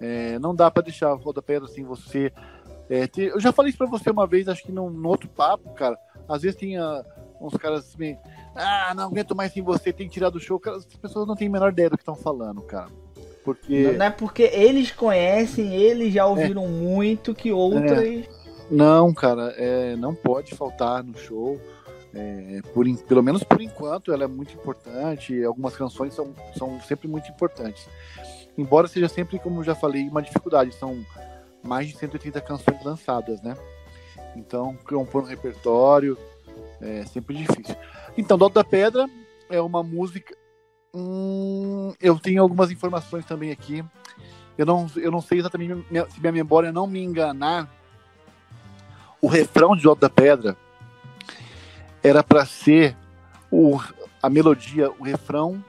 [0.00, 2.32] É, não dá para deixar o Alto da Pedra assim, você.
[2.88, 3.30] É, ter...
[3.30, 5.96] Eu já falei isso pra você uma vez, acho que no, no outro papo, cara.
[6.28, 7.04] Às vezes tem uh,
[7.40, 8.16] uns caras assim,
[8.54, 10.58] ah, não aguento mais sem você, tem que tirar do show.
[10.58, 12.88] Cara, as pessoas não têm a menor ideia do que estão falando, cara.
[13.44, 13.84] Porque...
[13.84, 16.68] Não, não, é porque eles conhecem, eles já ouviram é.
[16.68, 17.98] muito que outras.
[17.98, 18.39] É.
[18.70, 21.60] Não, cara, é, não pode faltar no show.
[22.12, 25.42] É, por, pelo menos por enquanto, ela é muito importante.
[25.44, 27.88] Algumas canções são, são sempre muito importantes.
[28.56, 30.74] Embora seja sempre, como já falei, uma dificuldade.
[30.74, 31.04] São
[31.62, 33.56] mais de 180 canções lançadas, né?
[34.36, 36.16] Então, compor um repertório
[36.80, 37.74] é sempre difícil.
[38.16, 39.06] Então, Dó da Pedra
[39.48, 40.34] é uma música.
[40.94, 43.84] Hum, eu tenho algumas informações também aqui.
[44.56, 47.79] Eu não, eu não sei exatamente se minha memória não me enganar.
[49.20, 50.56] O refrão de Dó da Pedra
[52.02, 52.96] era para ser
[53.50, 53.78] o,
[54.22, 55.62] a melodia, o refrão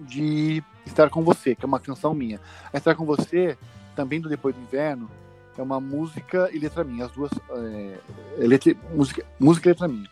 [0.00, 2.40] de Estar com Você, que é uma canção minha.
[2.72, 3.56] Estar com Você,
[3.94, 5.10] também do Depois do Inverno,
[5.56, 7.30] é uma música e letra minha, as duas.
[7.50, 7.98] É,
[8.38, 10.10] é letra, música, música e letra minha.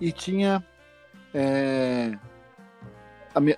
[0.00, 0.64] E tinha
[1.34, 2.16] é,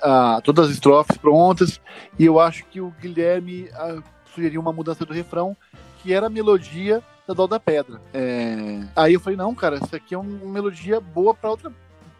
[0.02, 1.80] a, a, todas as estrofes prontas,
[2.18, 4.02] e eu acho que o Guilherme a,
[4.34, 5.56] sugeriu uma mudança do refrão,
[6.02, 7.02] que era a melodia
[7.32, 8.00] Dó da Pedra.
[8.12, 8.86] É...
[8.94, 11.72] Aí eu falei, não, cara, isso aqui é uma melodia boa para outra.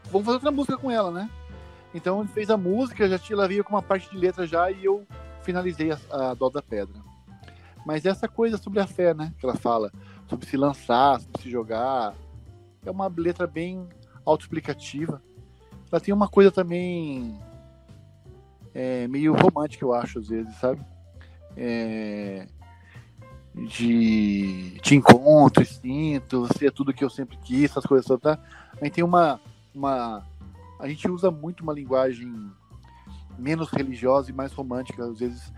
[0.05, 1.29] Vamos fazer outra música com ela, né?
[1.95, 4.71] Então ele fez a música, já tinha, ela veio com uma parte de letra já
[4.71, 5.07] e eu
[5.43, 7.01] finalizei a, a Dó da Pedra.
[7.85, 9.33] Mas essa coisa sobre a fé, né?
[9.39, 9.93] Que ela fala,
[10.27, 12.15] sobre se lançar, sobre se jogar.
[12.85, 13.87] É uma letra bem
[14.25, 15.23] autoexplicativa.
[15.93, 17.39] Ela tem uma coisa também
[18.75, 20.81] é, meio romântica, eu acho, às vezes, sabe?
[21.57, 22.47] É,
[23.55, 28.39] de te encontro, sinto, você é tudo que eu sempre quis, essas coisas tá?
[28.81, 29.41] A gente tem uma,
[29.75, 30.27] uma.
[30.81, 32.51] A gente usa muito uma linguagem
[33.39, 35.53] menos religiosa e mais romântica, às vezes,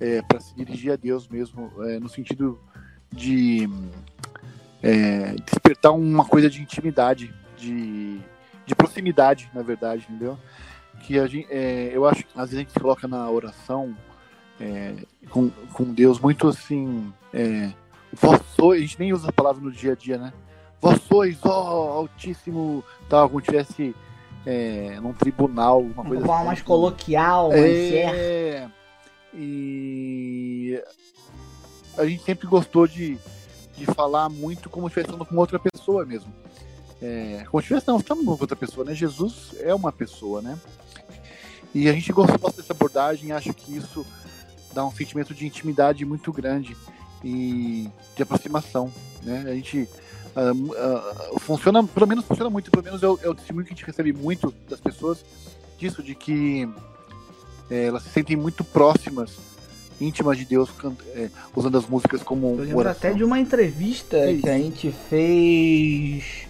[0.00, 2.58] é, para se dirigir a Deus mesmo, é, no sentido
[3.12, 3.68] de
[4.82, 8.18] é, despertar uma coisa de intimidade, de,
[8.66, 10.38] de proximidade, na verdade, entendeu?
[11.00, 13.94] Que a gente, é, eu acho que às vezes a gente coloca na oração
[14.60, 14.94] é,
[15.30, 17.12] com, com Deus muito assim.
[17.34, 17.72] É,
[18.12, 20.32] vós sois, a gente nem usa a palavra no dia a dia, né?
[20.80, 23.92] Vós sois, ó, Altíssimo, tal, como tivesse
[24.46, 26.46] é, num tribunal, uma coisa forma assim.
[26.46, 28.16] mais coloquial, mais certa.
[28.16, 28.68] É,
[29.34, 30.80] e
[31.98, 33.18] a gente sempre gostou de,
[33.76, 36.32] de falar muito como se estivesse falando com outra pessoa mesmo.
[37.02, 38.94] É, como se estivesse, não, estamos com outra pessoa, né?
[38.94, 40.56] Jesus é uma pessoa, né?
[41.74, 44.06] E a gente gostou dessa abordagem, acho que isso
[44.72, 46.76] dá um sentimento de intimidade muito grande
[47.24, 49.44] e de aproximação, né?
[49.46, 49.88] A gente
[50.36, 53.72] ah, ah, funciona, pelo menos funciona muito, pelo menos é o, é o testemunho que
[53.72, 55.24] a gente recebe muito das pessoas
[55.78, 56.68] disso, de que
[57.70, 59.36] é, elas se sentem muito próximas,
[60.00, 60.68] íntimas de Deus,
[61.14, 63.10] é, usando as músicas como Eu lembro oração.
[63.10, 66.43] até de uma entrevista É que a gente fez.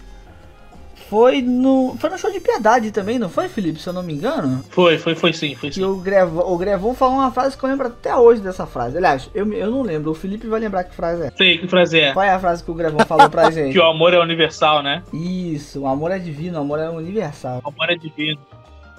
[1.09, 1.95] Foi no.
[1.99, 3.79] Foi no show de piedade também, não foi, Felipe?
[3.79, 4.63] Se eu não me engano?
[4.69, 5.83] Foi, foi, foi sim, foi sim.
[5.83, 8.97] o Grevão, o Grevão falou uma frase que eu lembro até hoje dessa frase.
[8.97, 11.31] Aliás, eu, eu não lembro, o Felipe vai lembrar que frase é.
[11.31, 12.13] Sei que frase é.
[12.13, 13.73] Qual é a frase que o Grevão falou pra gente?
[13.73, 15.03] Que o amor é universal, né?
[15.13, 17.61] Isso, o amor é divino, o amor é universal.
[17.63, 18.39] O amor é divino.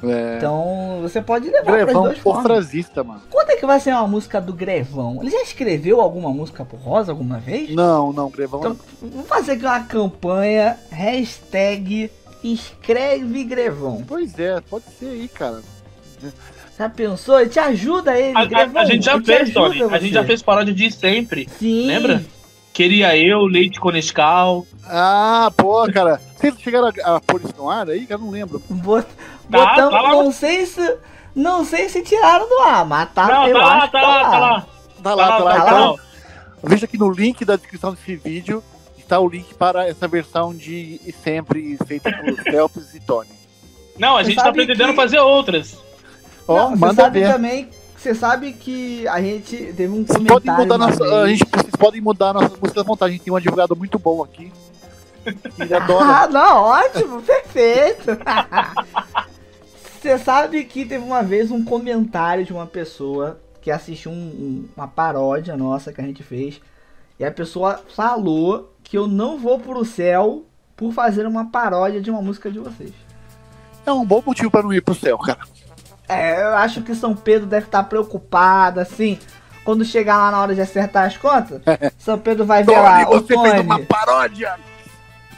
[0.02, 2.42] É, Então você pode levar Grevão duas formas.
[3.04, 3.22] mano.
[3.30, 5.18] Quando é que vai ser uma música do Grevão?
[5.22, 7.70] Ele já escreveu alguma música por Rosa alguma vez?
[7.74, 12.10] Não, não, Grevão Então, vamos fazer aqui uma campanha, hashtag
[12.44, 14.04] escreve Grevão.
[14.06, 15.60] Pois é, pode ser aí, cara.
[16.78, 17.40] Já pensou?
[17.40, 18.82] Ele te ajuda ele, A, a- Grevão.
[18.82, 19.82] a gente já fez, Tony.
[19.82, 21.48] A gente já fez paródia de sempre.
[21.58, 21.86] Sim.
[21.86, 22.22] Lembra?
[22.76, 24.66] Queria eu, leite com Nescau.
[24.84, 26.20] Ah, pô, cara.
[26.36, 28.06] Vocês chegaram a, a pôr isso no ar aí?
[28.06, 28.62] Eu não lembro.
[28.68, 29.06] Bot...
[29.06, 29.12] Tá,
[29.48, 30.10] Botamos, tá lá.
[30.10, 30.98] não sei se...
[31.34, 34.20] Não sei se tiraram do ar, mas tá, Não, eu tá lá, tá que lá,
[34.30, 34.66] tá lá.
[35.02, 35.54] Tá lá, tá lá.
[35.54, 36.00] tá então, lá.
[36.64, 38.62] veja aqui no link da descrição desse vídeo
[38.98, 43.30] está o link para essa versão de E Sempre feita por Phelps e Tony.
[43.98, 45.78] Não, a Você gente tá sabe pretendendo que- fazer outras.
[46.46, 47.32] Ó, você manda ver.
[47.32, 47.70] também...
[48.06, 51.74] Você sabe que a gente teve um Vocês comentário podem, mudar nossa, a gente, vocês
[51.76, 53.10] podem mudar nossas músicas à vontade.
[53.10, 54.52] A gente tem um advogado muito bom aqui.
[55.58, 56.04] Ele adora.
[56.04, 58.16] Ah, não, ótimo, perfeito.
[60.00, 64.68] Você sabe que teve uma vez um comentário de uma pessoa que assistiu um- um-
[64.76, 66.60] uma paródia nossa que a gente fez.
[67.18, 70.44] E a pessoa falou que eu não vou pro céu
[70.76, 72.92] por fazer uma paródia de uma música de vocês.
[73.84, 75.40] É um bom motivo para não ir pro céu, cara.
[76.08, 79.18] É, eu acho que São Pedro deve estar preocupado, assim.
[79.64, 81.60] Quando chegar lá na hora de acertar as contas,
[81.98, 83.86] São Pedro vai ver lá, Tony, o você fez uma Tony.
[83.86, 84.54] paródia!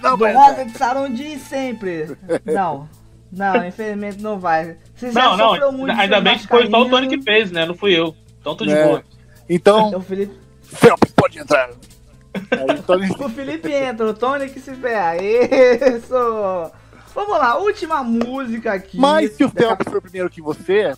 [0.02, 2.16] Não, Do mas- Rosa de Sarundi sempre.
[2.44, 2.88] Não.
[3.32, 4.76] Não, infelizmente não vai.
[4.94, 5.48] Você já Não, não.
[5.50, 7.66] sofreu muito Ainda bem que foi só o Tony que fez, né?
[7.66, 8.14] Não fui eu.
[8.40, 8.84] Então tô de É.
[8.86, 9.02] boa.
[9.48, 11.68] Então, O Felipe, Phelps pode entrar.
[12.52, 15.16] Aí, Tony, o Felipe entra, o Tony que se ferra.
[15.16, 16.70] Isso!
[17.18, 18.96] Vamos lá, última música aqui.
[18.96, 20.92] Mas se o Phelps for primeiro que você,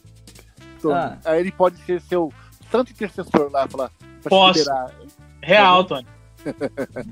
[0.92, 1.16] Ah.
[1.24, 2.30] aí ele pode ser seu
[2.70, 4.58] santo intercessor lá, falar, pra te Posso.
[4.58, 4.90] liberar.
[5.42, 6.06] Real, Tony.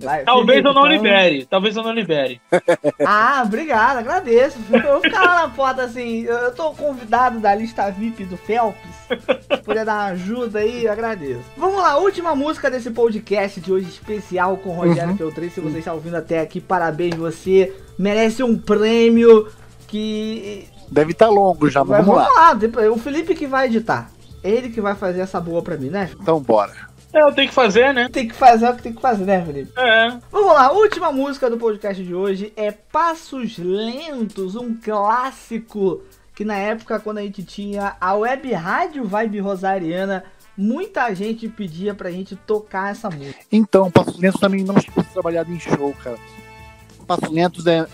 [0.00, 1.46] Vai, Talvez Felipe, eu não então- libere.
[1.46, 2.40] Talvez eu não libere.
[3.06, 4.58] Ah, obrigado, agradeço.
[4.72, 6.22] Eu vou ficar lá na porta assim.
[6.24, 8.78] Eu tô convidado da lista VIP do Phelps.
[9.08, 11.40] Se puder dar uma ajuda aí, eu agradeço.
[11.56, 15.16] Vamos lá, última música desse podcast de hoje especial com o Rogério Uhum.
[15.16, 15.48] Feltrin.
[15.50, 19.48] Se você está ouvindo até aqui, parabéns, você merece um prêmio
[19.86, 20.68] que.
[20.90, 22.54] Deve estar longo já, mas Vai- vamos lá.
[22.54, 24.10] depois- o Felipe que vai editar.
[24.42, 26.10] Ele que vai fazer essa boa pra mim, né?
[26.20, 26.87] Então bora.
[27.12, 28.08] É, eu tenho que fazer, né?
[28.08, 29.72] Tem que fazer o que tem que fazer, né, Felipe?
[29.76, 30.18] É.
[30.30, 36.02] Vamos lá, a última música do podcast de hoje é Passos Lentos, um clássico
[36.34, 40.24] que na época quando a gente tinha a web rádio Vibe Rosariana,
[40.56, 43.40] muita gente pedia pra gente tocar essa música.
[43.50, 46.18] Então, Passos Lentos também não ser trabalhado em show, cara.
[47.06, 47.86] Passos Lentos é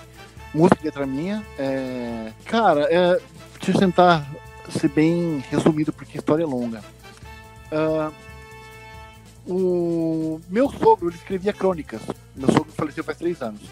[0.53, 1.45] música e letra minha.
[1.59, 2.33] É...
[2.47, 3.21] Cara, é...
[3.59, 4.27] deixa eu tentar
[4.71, 6.83] ser bem resumido, porque a história é longa.
[7.71, 8.11] Ah,
[9.47, 12.01] O meu sogro ele escrevia crônicas.
[12.35, 13.63] Meu sogro faleceu faz três anos.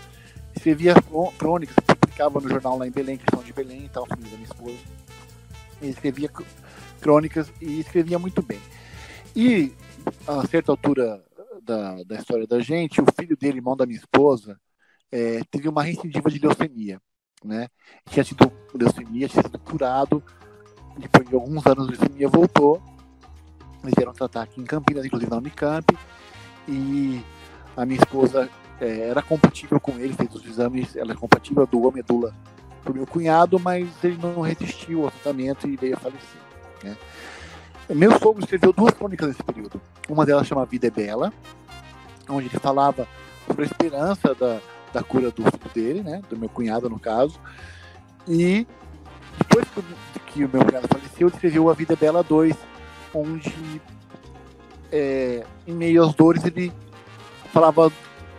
[0.55, 4.23] Escrevia crô- crônicas, publicava no jornal lá em Belém, questão de Belém e tal, filho
[4.23, 4.79] da minha esposa.
[5.81, 6.45] Ele escrevia cr-
[7.01, 8.61] crônicas e escrevia muito bem.
[9.35, 9.73] E
[10.27, 11.25] a certa altura
[11.63, 14.61] da, da história da gente, o filho dele, irmão da minha esposa,
[15.11, 17.01] é, teve uma recidiva de leucemia,
[17.45, 17.69] né?
[18.11, 20.23] Tinha tido leucemia, tinha sido curado,
[20.99, 22.83] depois de alguns anos de leucemia voltou,
[23.83, 25.97] eles vieram tratar aqui em Campinas, inclusive na Unicamp,
[26.69, 27.21] e
[27.77, 28.49] a minha esposa
[28.81, 32.35] é, era compatível com ele, fez os exames, ela é compatível, doou a medula
[32.83, 36.41] pro meu cunhado, mas ele não resistiu ao tratamento e veio a falecer.
[36.83, 36.97] Né?
[37.91, 39.81] Meu sogro escreveu duas crônicas nesse período.
[40.09, 41.33] Uma delas chama Vida é Bela,
[42.29, 43.07] onde ele falava
[43.47, 44.61] sobre a esperança da,
[44.93, 47.39] da cura do filho dele, né, do meu cunhado no caso.
[48.27, 48.67] E
[49.39, 49.67] depois
[50.27, 52.57] que o meu cunhado faleceu, ele escreveu A Vida é Bela 2,
[53.15, 53.81] onde
[54.91, 56.73] é, em meio às dores ele
[57.53, 57.91] falava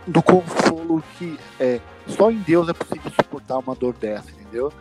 [0.06, 4.72] do consolo que é, só em Deus é possível suportar uma dor dessa, entendeu?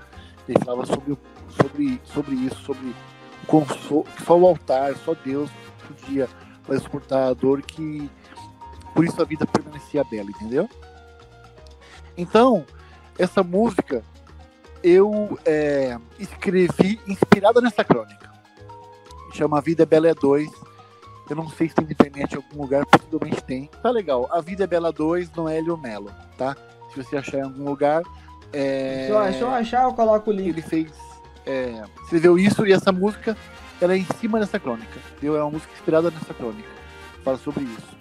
[0.48, 1.18] Ele falava sobre,
[1.50, 2.94] sobre, sobre isso, sobre
[3.48, 5.50] consolo, que só o altar, só Deus
[5.88, 6.28] podia
[6.82, 8.10] suportar a dor que
[8.94, 10.70] por isso a vida permanecia bela, entendeu?
[12.16, 12.66] Então,
[13.18, 14.04] essa música
[14.84, 18.32] eu é, escrevi inspirada nessa crônica.
[19.34, 20.50] Chama Vida é Bela é 2
[21.30, 23.70] eu não sei se tem internet em algum lugar, possivelmente tem.
[23.82, 24.28] Tá legal.
[24.32, 26.56] A Vida é Bela 2 no Hélio Melo, tá?
[26.90, 28.04] Se você achar em algum lugar.
[28.52, 29.08] É...
[29.08, 30.50] Se, eu, se eu achar, eu coloco o link.
[30.50, 30.92] Ele fez.
[31.46, 31.82] É...
[32.04, 33.38] Escreveu isso e essa música
[33.82, 35.00] ela é em cima dessa crônica.
[35.12, 35.38] Entendeu?
[35.38, 36.70] É uma música inspirada nessa crônica.
[37.24, 37.98] Fala sobre isso.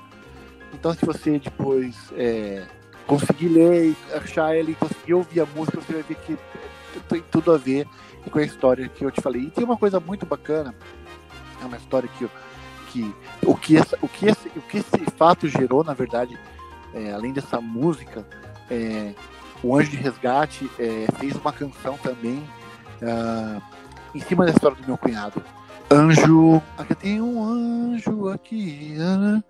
[0.74, 2.66] Então, se você depois é,
[3.06, 6.36] conseguir ler e achar ele, conseguir ouvir a música, você vai ver que
[7.08, 7.86] tem tudo a ver
[8.30, 9.42] com a história que eu te falei.
[9.42, 10.74] E tem uma coisa muito bacana,
[11.62, 12.28] é uma história que
[12.92, 13.14] que
[13.46, 16.38] o que, essa, o que, esse, o que esse fato gerou, na verdade,
[16.92, 18.26] é, além dessa música,
[18.70, 19.14] é,
[19.62, 22.38] o Anjo de Resgate é, fez uma canção também
[23.00, 23.62] uh,
[24.14, 25.42] em cima da história do meu cunhado.
[25.90, 28.96] Anjo, aqui tem um anjo aqui.
[28.98, 29.42] Uh,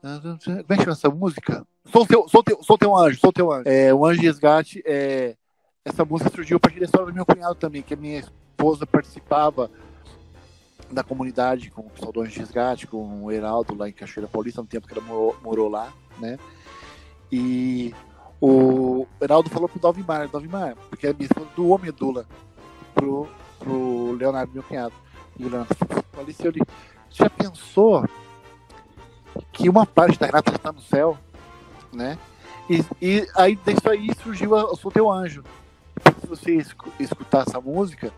[0.00, 1.66] como é que chama essa música?
[1.84, 3.68] Sou teu, sou teu, sou teu anjo, sou teu anjo.
[3.68, 5.36] É, o Anjo de Resgate, é,
[5.84, 8.86] essa música surgiu a partir da história do meu cunhado também, que a minha esposa
[8.86, 9.70] participava
[10.92, 14.28] da comunidade com o pessoal do Anjo de Resgate, com o Heraldo lá em Cachoeira
[14.28, 16.38] Paulista, no tempo que ela morou, morou lá, né?
[17.30, 17.94] E
[18.40, 22.26] o Heraldo falou pro Dalvimar, Dalvimar, porque a minha esposa doou medula
[22.94, 23.28] pro,
[23.58, 24.94] pro Leonardo, meu cunhado.
[25.38, 25.76] E o Leonardo
[26.12, 26.60] faleceu, ele
[27.08, 28.04] já pensou
[29.52, 31.16] que uma parte da Renata está no céu,
[31.92, 32.18] né?
[32.68, 35.44] E, e aí disso aí surgiu a, o Sou Teu Anjo.
[36.20, 36.64] Se você
[36.98, 38.12] escutar essa música,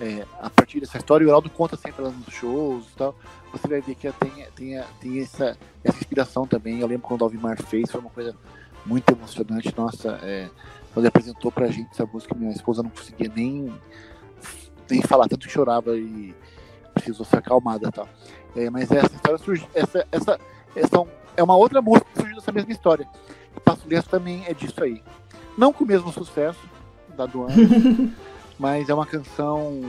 [0.00, 3.14] é, a partir dessa história, o Heraldo conta sempre lá nos shows e tal.
[3.52, 6.80] Você vai ver que tem, tem, tem essa, essa inspiração também.
[6.80, 8.34] Eu lembro quando o Alvimar fez, foi uma coisa
[8.84, 9.72] muito emocionante.
[9.76, 10.50] Nossa, é,
[10.92, 13.72] quando ele apresentou pra gente essa música, minha esposa não conseguia nem,
[14.90, 16.34] nem falar, tanto que chorava e
[16.92, 18.08] precisou ser acalmada tal.
[18.56, 20.40] É, mas essa história surgiu, essa, essa,
[20.74, 23.08] essa é uma outra música que surgiu dessa mesma história.
[23.56, 25.02] E Passo Lenço também é disso aí.
[25.56, 26.60] Não com o mesmo sucesso
[27.16, 27.54] da do ano.
[28.58, 29.80] mas é uma canção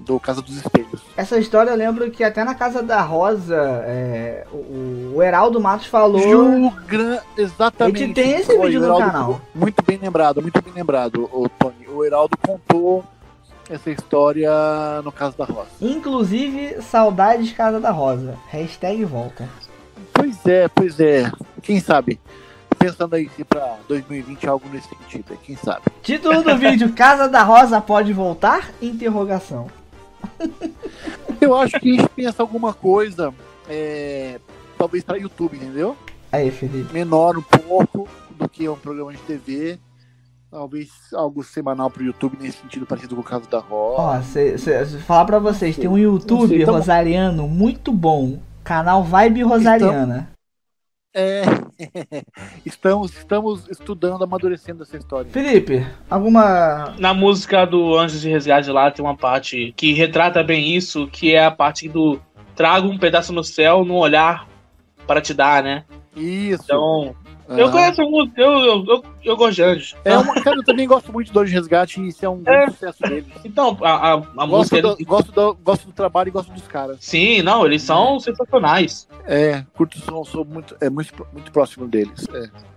[0.00, 1.02] do Casa dos Espelhos.
[1.16, 5.86] Essa história eu lembro que até na Casa da Rosa, é, o, o, Heraldo Matos
[5.86, 6.20] falou.
[6.20, 8.02] Jugra, exatamente.
[8.02, 9.40] A gente tem esse vídeo no canal.
[9.54, 11.86] Muito bem lembrado, muito bem lembrado, o Tony.
[11.88, 13.04] O Heraldo contou
[13.68, 14.50] essa história
[15.02, 15.68] no Casa da Rosa.
[15.80, 18.36] Inclusive, saudades Casa da Rosa.
[18.48, 19.48] Hashtag volta.
[20.12, 21.30] Pois é, pois é.
[21.62, 22.20] Quem sabe?
[22.84, 25.82] Pensando aí para 2020 algo nesse sentido, quem sabe.
[26.02, 28.70] Título do vídeo: Casa da Rosa pode voltar?
[28.82, 29.68] Interrogação.
[31.40, 33.32] Eu acho que a gente pensa alguma coisa,
[33.68, 34.38] é,
[34.78, 35.96] talvez para YouTube, entendeu?
[36.30, 36.92] Aí, Felipe.
[36.92, 38.08] Menor um pouco
[38.38, 39.78] do que um programa de TV.
[40.50, 44.02] Talvez algo semanal pro YouTube nesse sentido parecido com o caso da Rosa.
[44.02, 46.74] Ó, se, se, se falar pra vocês, tem um YouTube sei, então...
[46.74, 48.38] rosariano muito bom.
[48.62, 50.33] Canal Vibe Rosariana.
[51.14, 51.42] É,
[52.66, 55.30] estamos, estamos estudando, amadurecendo essa história.
[55.30, 56.94] Felipe, alguma.
[56.98, 61.32] Na música do Anjos de Resgate lá tem uma parte que retrata bem isso, que
[61.32, 62.20] é a parte do
[62.56, 64.48] trago um pedaço no céu no olhar
[65.06, 65.84] para te dar, né?
[66.16, 66.64] Isso.
[66.64, 67.14] Então,
[67.48, 67.58] ah.
[67.58, 69.96] Eu conheço muito, eu, eu, eu, eu gosto de anjos.
[70.04, 72.42] É uma, cara, eu também gosto muito de Dor de Resgate e isso é um
[72.46, 72.70] é.
[72.70, 73.26] sucesso deles.
[73.44, 74.82] Então, a, a, a gosto música.
[74.82, 75.06] Do, eles...
[75.06, 76.98] gosto, do, gosto do trabalho e gosto dos caras.
[77.00, 79.06] Sim, não, eles são sensacionais.
[79.26, 82.26] É, curto som, sou muito, é, muito, muito próximo deles.
[82.32, 82.74] É.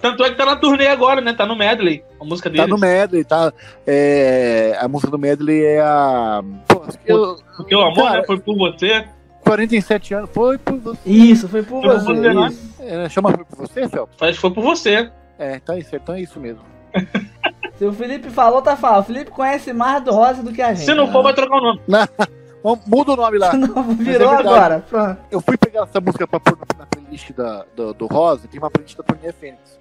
[0.00, 1.32] Tanto é que tá na turnê agora, né?
[1.34, 2.64] Tá no medley, a música deles.
[2.64, 3.52] Tá no medley, tá.
[3.86, 6.42] É, a música do medley é a.
[6.66, 7.38] Pô, eu,
[7.70, 9.06] o amor cara, né, foi por você.
[9.52, 11.00] 47 anos, foi por você.
[11.04, 12.06] Isso, foi por foi você.
[12.06, 13.04] Por você né?
[13.04, 14.08] é, chama foi por você, Fel?
[14.20, 15.10] Acho que foi por você.
[15.38, 16.62] É, tá isso, então é isso mesmo.
[17.76, 19.00] Se o Felipe falou, tá falando.
[19.00, 20.84] O Felipe conhece mais do Rosa do que a gente.
[20.84, 21.80] Se não for, vai trocar o nome.
[22.86, 23.52] Muda o nome lá.
[23.56, 24.84] Não, virou é agora.
[24.88, 25.20] Pronto.
[25.32, 28.70] Eu fui pegar essa música pra pôr na playlist da, do, do Rosa, tem uma
[28.70, 29.80] playlist da Turnê Fênix.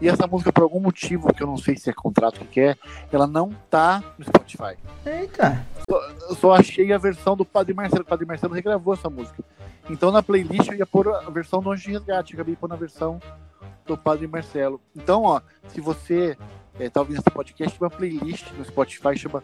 [0.00, 2.76] E essa música, por algum motivo, que eu não sei se é contrato que é,
[3.10, 4.76] ela não tá no Spotify.
[5.04, 5.64] Eita!
[5.88, 8.02] Só, eu só achei a versão do Padre Marcelo.
[8.02, 9.42] O Padre Marcelo regravou essa música.
[9.88, 12.76] Então na playlist eu ia pôr a versão do Anjo de Resgate, acabei pôr na
[12.76, 13.20] versão
[13.86, 14.80] do Padre Marcelo.
[14.94, 16.36] Então, ó, se você
[16.78, 19.42] é, tá ouvindo esse podcast, tem uma playlist no Spotify chama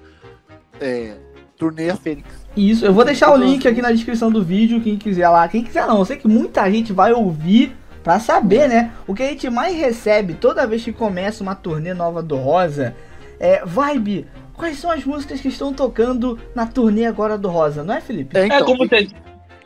[0.80, 1.16] é,
[1.56, 2.28] Turnê a Fênix.
[2.56, 5.46] Isso, eu vou deixar o link aqui na descrição do vídeo, quem quiser lá.
[5.48, 8.92] Quem quiser não, eu sei que muita gente vai ouvir pra saber, né?
[9.06, 12.94] O que a gente mais recebe toda vez que começa uma turnê nova do Rosa
[13.38, 14.26] é Vibe.
[14.54, 18.36] Quais são as músicas que estão tocando na turnê agora do Rosa, não é, Felipe?
[18.36, 19.10] É, então, é como tem.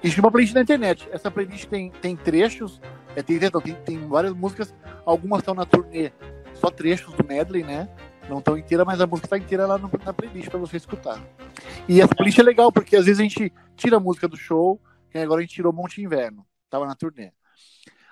[0.02, 1.08] Existe uma playlist na internet.
[1.10, 2.80] Essa playlist tem, tem trechos,
[3.14, 4.74] é, tem, tem, tem várias músicas,
[5.04, 6.12] algumas estão na turnê,
[6.54, 7.88] só trechos do medley, né?
[8.28, 11.20] Não tão inteira, mas a música tá inteira lá no, na playlist para você escutar.
[11.88, 14.80] E essa playlist é legal, porque às vezes a gente tira a música do show,
[15.10, 17.30] que agora a gente tirou Monte Inverno, tava na turnê.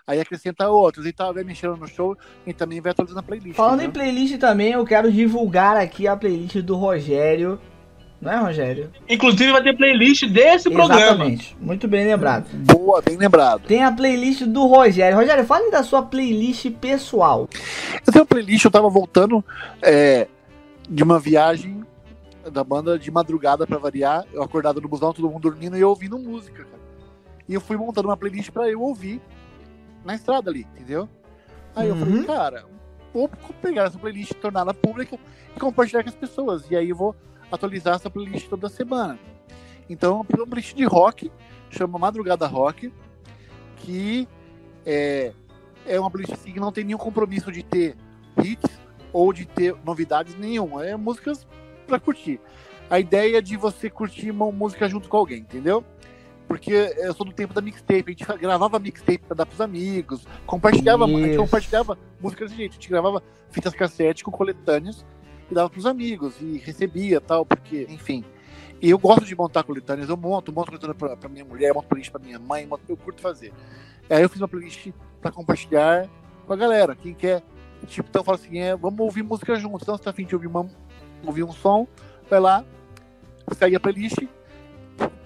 [0.06, 2.14] Aí acrescenta outros, e tal, vai mexendo no show
[2.46, 3.56] e também vai atualizando a playlist.
[3.56, 3.88] Falando entendeu?
[3.88, 7.58] em playlist também, eu quero divulgar aqui a playlist do Rogério.
[8.20, 8.90] Não é, Rogério?
[9.08, 10.74] Inclusive vai ter playlist desse Exatamente.
[10.74, 11.04] programa.
[11.04, 11.56] Exatamente.
[11.58, 12.46] Muito bem lembrado.
[12.52, 13.62] Boa, bem lembrado.
[13.66, 15.16] Tem a playlist do Rogério.
[15.16, 17.48] Rogério, fale da sua playlist pessoal.
[18.06, 19.42] Eu tenho uma playlist, eu tava voltando
[19.80, 20.28] é,
[20.88, 21.82] de uma viagem
[22.52, 24.24] da banda de madrugada para variar.
[24.34, 26.84] Eu acordado no busão, todo mundo dormindo e eu ouvindo música, cara.
[27.48, 29.20] E eu fui montando uma playlist para eu ouvir
[30.04, 31.08] na estrada ali, entendeu?
[31.74, 31.98] Aí uhum.
[31.98, 32.66] eu falei, cara,
[33.12, 33.28] vou
[33.60, 35.18] pegar essa playlist, torná-la pública
[35.56, 36.70] e compartilhar com as pessoas.
[36.70, 37.16] E aí eu vou
[37.50, 39.18] atualizar essa playlist toda semana.
[39.88, 41.30] Então, é uma playlist de rock,
[41.70, 42.92] chama Madrugada Rock,
[43.76, 44.28] que
[44.84, 45.32] é,
[45.86, 47.96] é uma playlist assim, que não tem nenhum compromisso de ter
[48.42, 48.70] hits
[49.12, 50.84] ou de ter novidades nenhuma.
[50.86, 51.46] É músicas
[51.86, 52.40] para curtir.
[52.90, 55.84] A ideia é de você curtir uma música junto com alguém, entendeu?
[56.54, 60.24] Porque eu sou do tempo da mixtape, a gente gravava mixtape pra dar pros amigos,
[60.46, 61.16] compartilhava, Isso.
[61.16, 65.04] a gente compartilhava música desse jeito, a gente gravava fitas cassete com coletâneas
[65.50, 68.24] e dava pros amigos e recebia tal, porque, enfim.
[68.80, 71.88] E eu gosto de montar coletâneas, eu monto, monto coletânea pra, pra minha mulher, monto
[71.88, 73.52] playlist pra minha mãe, monto, eu curto fazer.
[74.08, 76.08] Aí eu fiz uma playlist pra compartilhar
[76.46, 77.42] com a galera, quem quer.
[77.88, 79.82] Tipo, então eu falo assim, é, vamos ouvir música juntos.
[79.82, 80.70] Então você tá afim de ouvir, uma,
[81.26, 81.88] ouvir um som,
[82.30, 82.64] vai lá,
[83.58, 84.22] segue a playlist,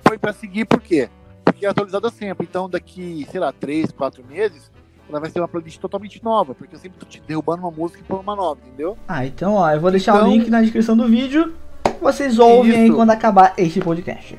[0.08, 1.10] põe pra seguir, por quê?
[1.44, 2.46] Porque é atualizada sempre.
[2.48, 4.70] Então daqui, sei lá, três, quatro meses,
[5.08, 8.00] ela vai ser uma playlist totalmente nova, porque eu sempre tô te derrubando uma música
[8.00, 8.96] e pondo uma nova, entendeu?
[9.06, 11.54] Ah, então ó, eu vou deixar então, o link na descrição do vídeo.
[12.00, 12.80] Vocês ouvem isso.
[12.80, 14.38] aí quando acabar este podcast.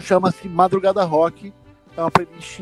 [0.00, 1.52] Chama-se Madrugada Rock.
[1.96, 2.60] É uma playlist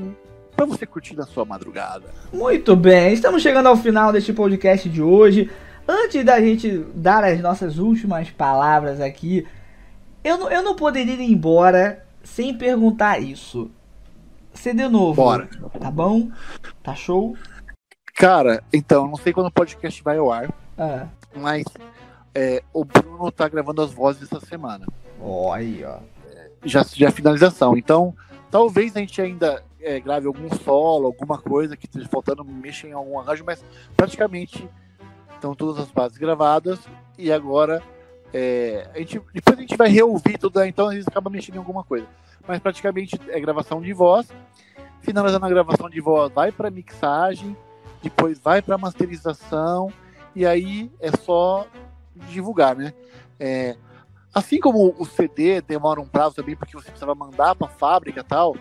[0.54, 2.06] para você curtir na sua madrugada.
[2.32, 5.50] Muito bem, estamos chegando ao final deste podcast de hoje.
[5.86, 9.46] Antes da gente dar as nossas últimas palavras aqui,
[10.24, 13.70] eu não, eu não poderia ir embora sem perguntar isso.
[14.52, 15.14] CD novo.
[15.14, 15.48] Bora.
[15.80, 16.30] Tá bom?
[16.82, 17.36] Tá show?
[18.14, 20.52] Cara, então, não sei quando o podcast vai ao ar.
[20.76, 21.06] Ah.
[21.34, 21.64] Mas
[22.34, 24.86] é, o Bruno tá gravando as vozes essa semana.
[25.20, 25.98] Ó, oh, aí, ó.
[26.64, 27.76] Já, já é finalização.
[27.76, 28.14] Então,
[28.50, 32.92] talvez a gente ainda é, grave algum solo, alguma coisa que esteja faltando, mexa em
[32.92, 33.64] algum arranjo, mas
[33.96, 34.68] praticamente
[35.34, 36.80] estão todas as bases gravadas
[37.16, 37.82] e agora
[38.32, 40.68] é, a gente, depois a gente vai reouvir tudo, né?
[40.68, 42.06] então a gente acaba mexendo em alguma coisa.
[42.46, 44.28] Mas praticamente é gravação de voz.
[45.00, 47.56] Finalizando a gravação de voz, vai para mixagem,
[48.02, 49.92] depois vai para masterização
[50.34, 51.66] e aí é só
[52.28, 52.92] divulgar, né?
[53.38, 53.76] É,
[54.34, 58.20] assim como o CD demora um prazo também porque você precisava mandar para a fábrica
[58.20, 58.56] e tal,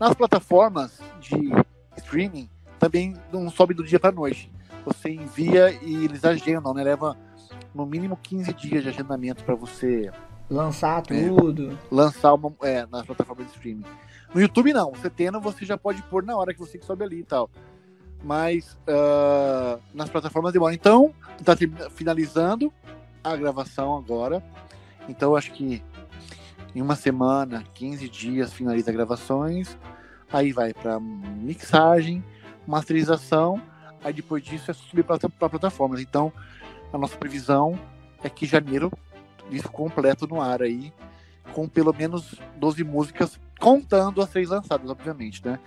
[0.00, 1.52] nas plataformas de
[1.96, 2.48] streaming
[2.78, 4.50] também não sobe do dia para noite.
[4.84, 6.82] Você envia e eles agendam, né?
[6.82, 7.16] Leva
[7.74, 10.10] no mínimo 15 dias de agendamento para você
[10.48, 11.72] lançar é, tudo.
[11.72, 13.84] É, lançar uma, é, nas plataformas de streaming.
[14.34, 17.20] No YouTube não, você tendo, você já pode pôr na hora que você sobe ali
[17.20, 17.48] e tal.
[18.22, 20.74] Mas uh, nas plataformas demora.
[20.74, 21.14] Então,
[21.44, 21.54] tá
[21.90, 22.72] finalizando
[23.22, 24.42] a gravação agora.
[25.08, 25.82] Então, acho que
[26.74, 29.78] em uma semana, 15 dias, finaliza gravações.
[30.32, 32.24] Aí vai para mixagem,
[32.66, 33.62] masterização.
[34.02, 36.00] Aí depois disso é subir para plataformas.
[36.00, 36.32] Então,
[36.92, 37.78] a nossa previsão
[38.22, 38.90] é que janeiro
[39.50, 40.92] disco completo no ar aí,
[41.52, 45.58] com pelo menos 12 músicas, contando as três lançadas, obviamente, né?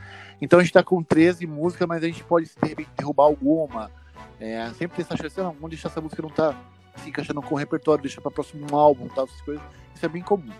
[0.42, 3.92] Então a gente tá com 13 músicas, mas a gente pode de repente derrubar alguma.
[4.40, 6.56] É, sempre tem essa chance, não, vamos deixar essa música não tá
[6.98, 9.64] se encaixando com o repertório, deixar para próximo álbum, tal, essas coisas.
[9.96, 10.52] Isso é bem comum.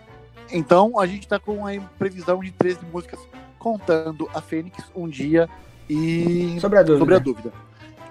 [0.50, 3.20] Então a gente tá com a previsão de 13 músicas
[3.58, 5.48] contando a Fênix um dia
[5.88, 6.98] e sobre a dúvida.
[6.98, 7.52] Sobre a dúvida.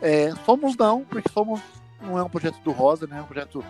[0.01, 1.61] É, somos não, porque somos
[2.01, 3.17] não é um projeto do Rosa, né?
[3.17, 3.63] É um projeto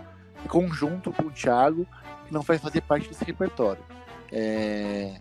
[0.47, 1.85] conjunto com o Thiago,
[2.25, 3.83] que não vai fazer parte desse repertório.
[4.31, 5.19] É...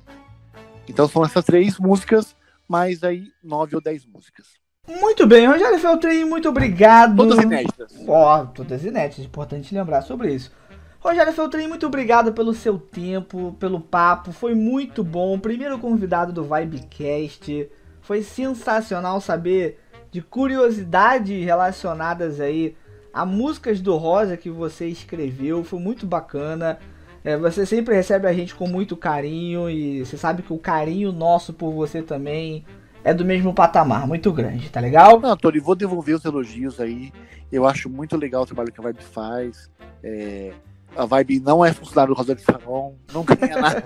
[0.89, 2.35] Então são essas três músicas,
[2.69, 4.47] mais aí nove ou dez músicas.
[4.89, 7.17] Muito bem, Rogério Feltrin, muito obrigado.
[7.17, 7.93] Todas inéditas.
[8.07, 10.53] Ó, oh, todas inéditas, importante lembrar sobre isso.
[11.01, 15.39] Rogério Feltrin, muito obrigado pelo seu tempo, pelo papo, foi muito bom.
[15.39, 17.69] Primeiro convidado do Vibecast,
[18.01, 22.77] foi sensacional saber de curiosidades relacionadas aí
[23.17, 26.79] a músicas do Rosa que você escreveu, foi muito bacana.
[27.25, 31.11] É, você sempre recebe a gente com muito carinho e você sabe que o carinho
[31.13, 32.63] nosso por você também
[33.03, 35.19] é do mesmo patamar, muito grande, tá legal?
[35.19, 37.11] Não, Tony, vou devolver os elogios aí.
[37.51, 39.71] Eu acho muito legal o trabalho que a Vibe faz.
[40.03, 40.53] É,
[40.95, 43.85] a Vibe não é funcionário do Rosado Saron, não ganha nada.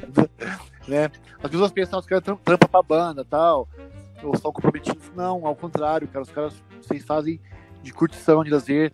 [0.88, 1.08] né?
[1.40, 3.68] As pessoas pensam que os caras trampam pra banda tal,
[4.24, 5.08] ou são comprometidos.
[5.14, 7.40] Não, ao contrário, cara, os caras vocês fazem
[7.80, 8.92] de curtição, de lazer,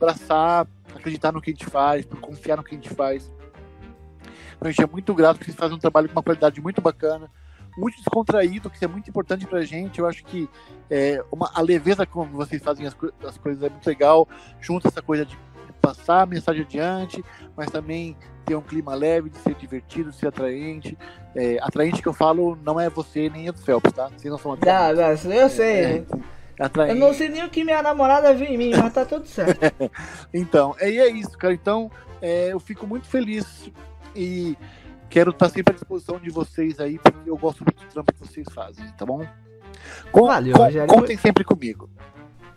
[0.00, 3.30] abraçar, acreditar no que a gente faz, por confiar no que a gente faz.
[4.56, 6.80] Então, a gente é muito grato porque vocês fazem um trabalho com uma qualidade muito
[6.80, 7.30] bacana,
[7.76, 9.98] muito descontraído, que é muito importante pra gente.
[9.98, 10.48] Eu acho que
[10.90, 12.96] é, uma, a leveza como vocês fazem as,
[13.26, 14.28] as coisas é muito legal,
[14.60, 15.38] junto essa coisa de
[15.80, 17.24] passar a mensagem adiante,
[17.56, 20.98] mas também ter um clima leve, de ser divertido, de ser atraente.
[21.34, 24.08] É, atraente que eu falo não é você nem o Phelps, tá?
[24.08, 25.24] Vocês não são atraentes.
[25.24, 25.74] Não, não, eu sei.
[25.74, 26.06] É, é,
[26.88, 29.58] eu não sei nem o que minha namorada viu em mim, mas tá tudo certo.
[30.32, 31.54] então, é, é isso, cara.
[31.54, 31.90] Então,
[32.20, 33.70] é, eu fico muito feliz
[34.14, 34.56] e
[35.08, 38.20] quero estar sempre à disposição de vocês aí, porque eu gosto muito do trampo que
[38.20, 39.26] vocês fazem, tá bom?
[40.12, 40.88] Com, Valeu, com, Rogério.
[40.88, 41.88] Contem sempre comigo.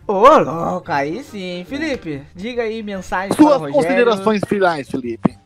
[0.06, 1.64] Ô, louco, aí sim.
[1.66, 5.38] Felipe, diga aí mensagens Suas para considerações finais, Felipe.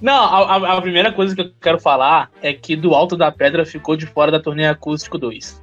[0.00, 3.64] Não, a, a, primeira coisa que eu quero falar é que do Alto da Pedra
[3.64, 5.62] ficou de fora da turnê acústico 2.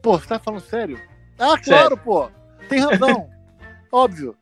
[0.00, 0.98] Pô, você tá falando sério?
[1.38, 1.96] Ah, claro, sério.
[1.98, 2.30] pô.
[2.68, 3.28] Tem razão.
[3.92, 4.36] Óbvio.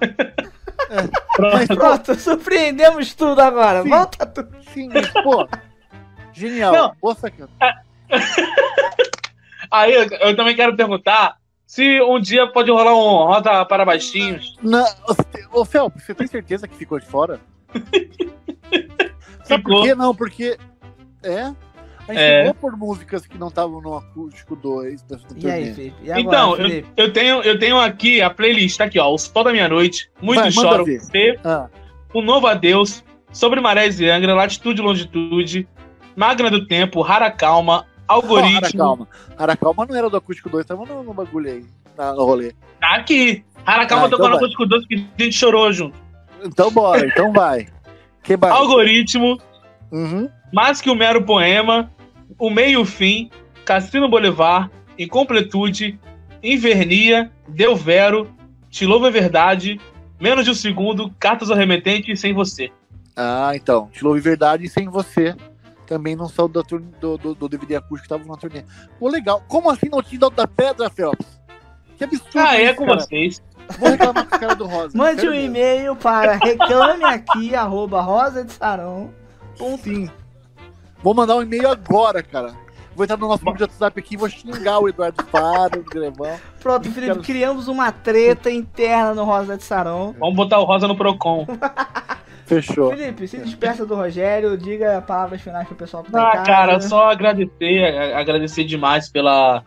[0.00, 1.02] É.
[1.36, 1.56] Pronto.
[1.56, 3.82] Mas, pronto, surpreendemos tudo agora.
[3.82, 4.56] Sim, Volta tudo.
[4.72, 5.48] Sim, mas, pô.
[6.32, 6.72] Genial.
[6.72, 6.96] Não.
[7.00, 7.50] Boa sacana.
[9.70, 11.36] Aí eu, eu também quero perguntar
[11.66, 14.56] se um dia pode rolar um roda para baixinhos.
[14.62, 14.86] Não,
[15.52, 17.40] ô Fel, você tem certeza que ficou de fora?
[19.44, 19.76] Sabe ficou.
[19.80, 19.94] por quê?
[19.94, 20.58] Não, porque.
[21.22, 21.52] É?
[22.06, 22.52] A gente é.
[22.52, 25.04] por músicas que não estavam no acústico 2
[25.36, 25.96] E aí, Felipe?
[26.02, 26.88] E agora, então, Felipe?
[26.96, 29.10] Eu, eu, tenho, eu tenho aqui a playlist, tá aqui, ó.
[29.10, 31.68] O Sol da Meia-Noite, Muito Vai, Choro você, ah.
[32.14, 33.02] Um Novo Adeus,
[33.32, 35.68] Sobre Marés e Angra, Latitude e Longitude,
[36.14, 38.50] Magna do Tempo, Rara Calma, Algoritmo.
[38.50, 39.08] Oh, Rara Calma.
[39.36, 41.64] Rara Calma não era do acústico 2, tava no, no bagulho aí,
[41.96, 42.52] no rolê.
[42.80, 43.44] Tá aqui.
[43.64, 45.96] Rara Calma ah, tocou então no acústico 2 que a gente chorou junto.
[46.44, 47.66] Então bora, então vai.
[48.22, 48.50] Que vai.
[48.50, 49.38] Algoritmo.
[49.90, 50.28] Uhum.
[50.52, 51.90] Mais que um mero poema,
[52.38, 53.30] o meio fim,
[53.64, 55.98] Cassino Bolivar, Incompletude,
[56.42, 58.30] Invernia, Deu Vero,
[58.70, 59.80] Te Louvo é Verdade,
[60.20, 62.70] Menos de um Segundo, Cartas ao Remetente e Sem Você.
[63.16, 63.88] Ah, então.
[63.92, 65.34] Te Louvo é Verdade e Sem Você.
[65.86, 68.64] Também não são do, do, do, do DVD acústico que estavam na turnê.
[68.98, 69.44] Pô, legal.
[69.48, 71.26] Como assim não tinha da pedra, Phelps?
[71.96, 72.38] Que absurdo.
[72.38, 73.00] Ah, é com cara.
[73.00, 73.42] vocês.
[73.78, 74.96] Vou reclamar com a cara do Rosa.
[74.96, 79.12] Mande um e-mail para reclame aqui, arroba rosa de sarão.
[79.82, 80.10] Sim.
[81.04, 82.54] Vou mandar um e-mail agora, cara.
[82.96, 85.84] Vou entrar no nosso grupo de WhatsApp aqui e vou xingar o Eduardo Faro, o
[85.84, 86.40] Grevão.
[86.58, 87.22] Pronto, Felipe, quero...
[87.22, 90.16] criamos uma treta interna no Rosa de Sarão.
[90.18, 91.46] Vamos botar o Rosa no Procon.
[92.46, 92.96] Fechou.
[92.96, 97.10] Felipe, se despeça do Rogério, diga palavras finais pro pessoal que tá Ah, cara, só
[97.10, 97.84] agradecer,
[98.14, 99.62] agradecer demais pela,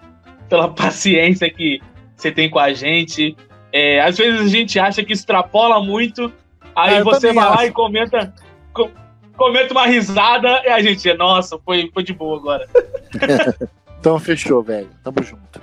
[0.49, 1.79] pela paciência que
[2.15, 3.37] você tem com a gente.
[3.71, 6.33] É, às vezes a gente acha que extrapola muito,
[6.75, 8.33] aí é, você vai lá e comenta
[9.37, 12.67] comenta uma risada e a gente, nossa, foi, foi de boa agora.
[13.99, 14.89] então fechou, velho.
[15.03, 15.61] Tamo junto.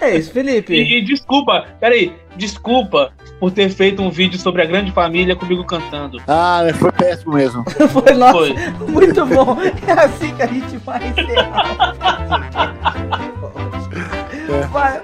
[0.00, 0.72] É isso, Felipe.
[0.72, 5.62] E, e, desculpa, peraí, desculpa por ter feito um vídeo sobre a grande família comigo
[5.64, 6.18] cantando.
[6.26, 7.62] Ah, foi péssimo mesmo.
[7.92, 8.54] foi, nossa, foi.
[8.88, 9.58] muito bom.
[9.86, 12.00] É assim que a gente vai encerrar.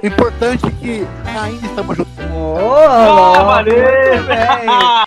[0.02, 0.07] É.
[0.07, 2.12] Importante que ainda estamos juntos.
[2.34, 5.07] Oh, ah, valeu, velho.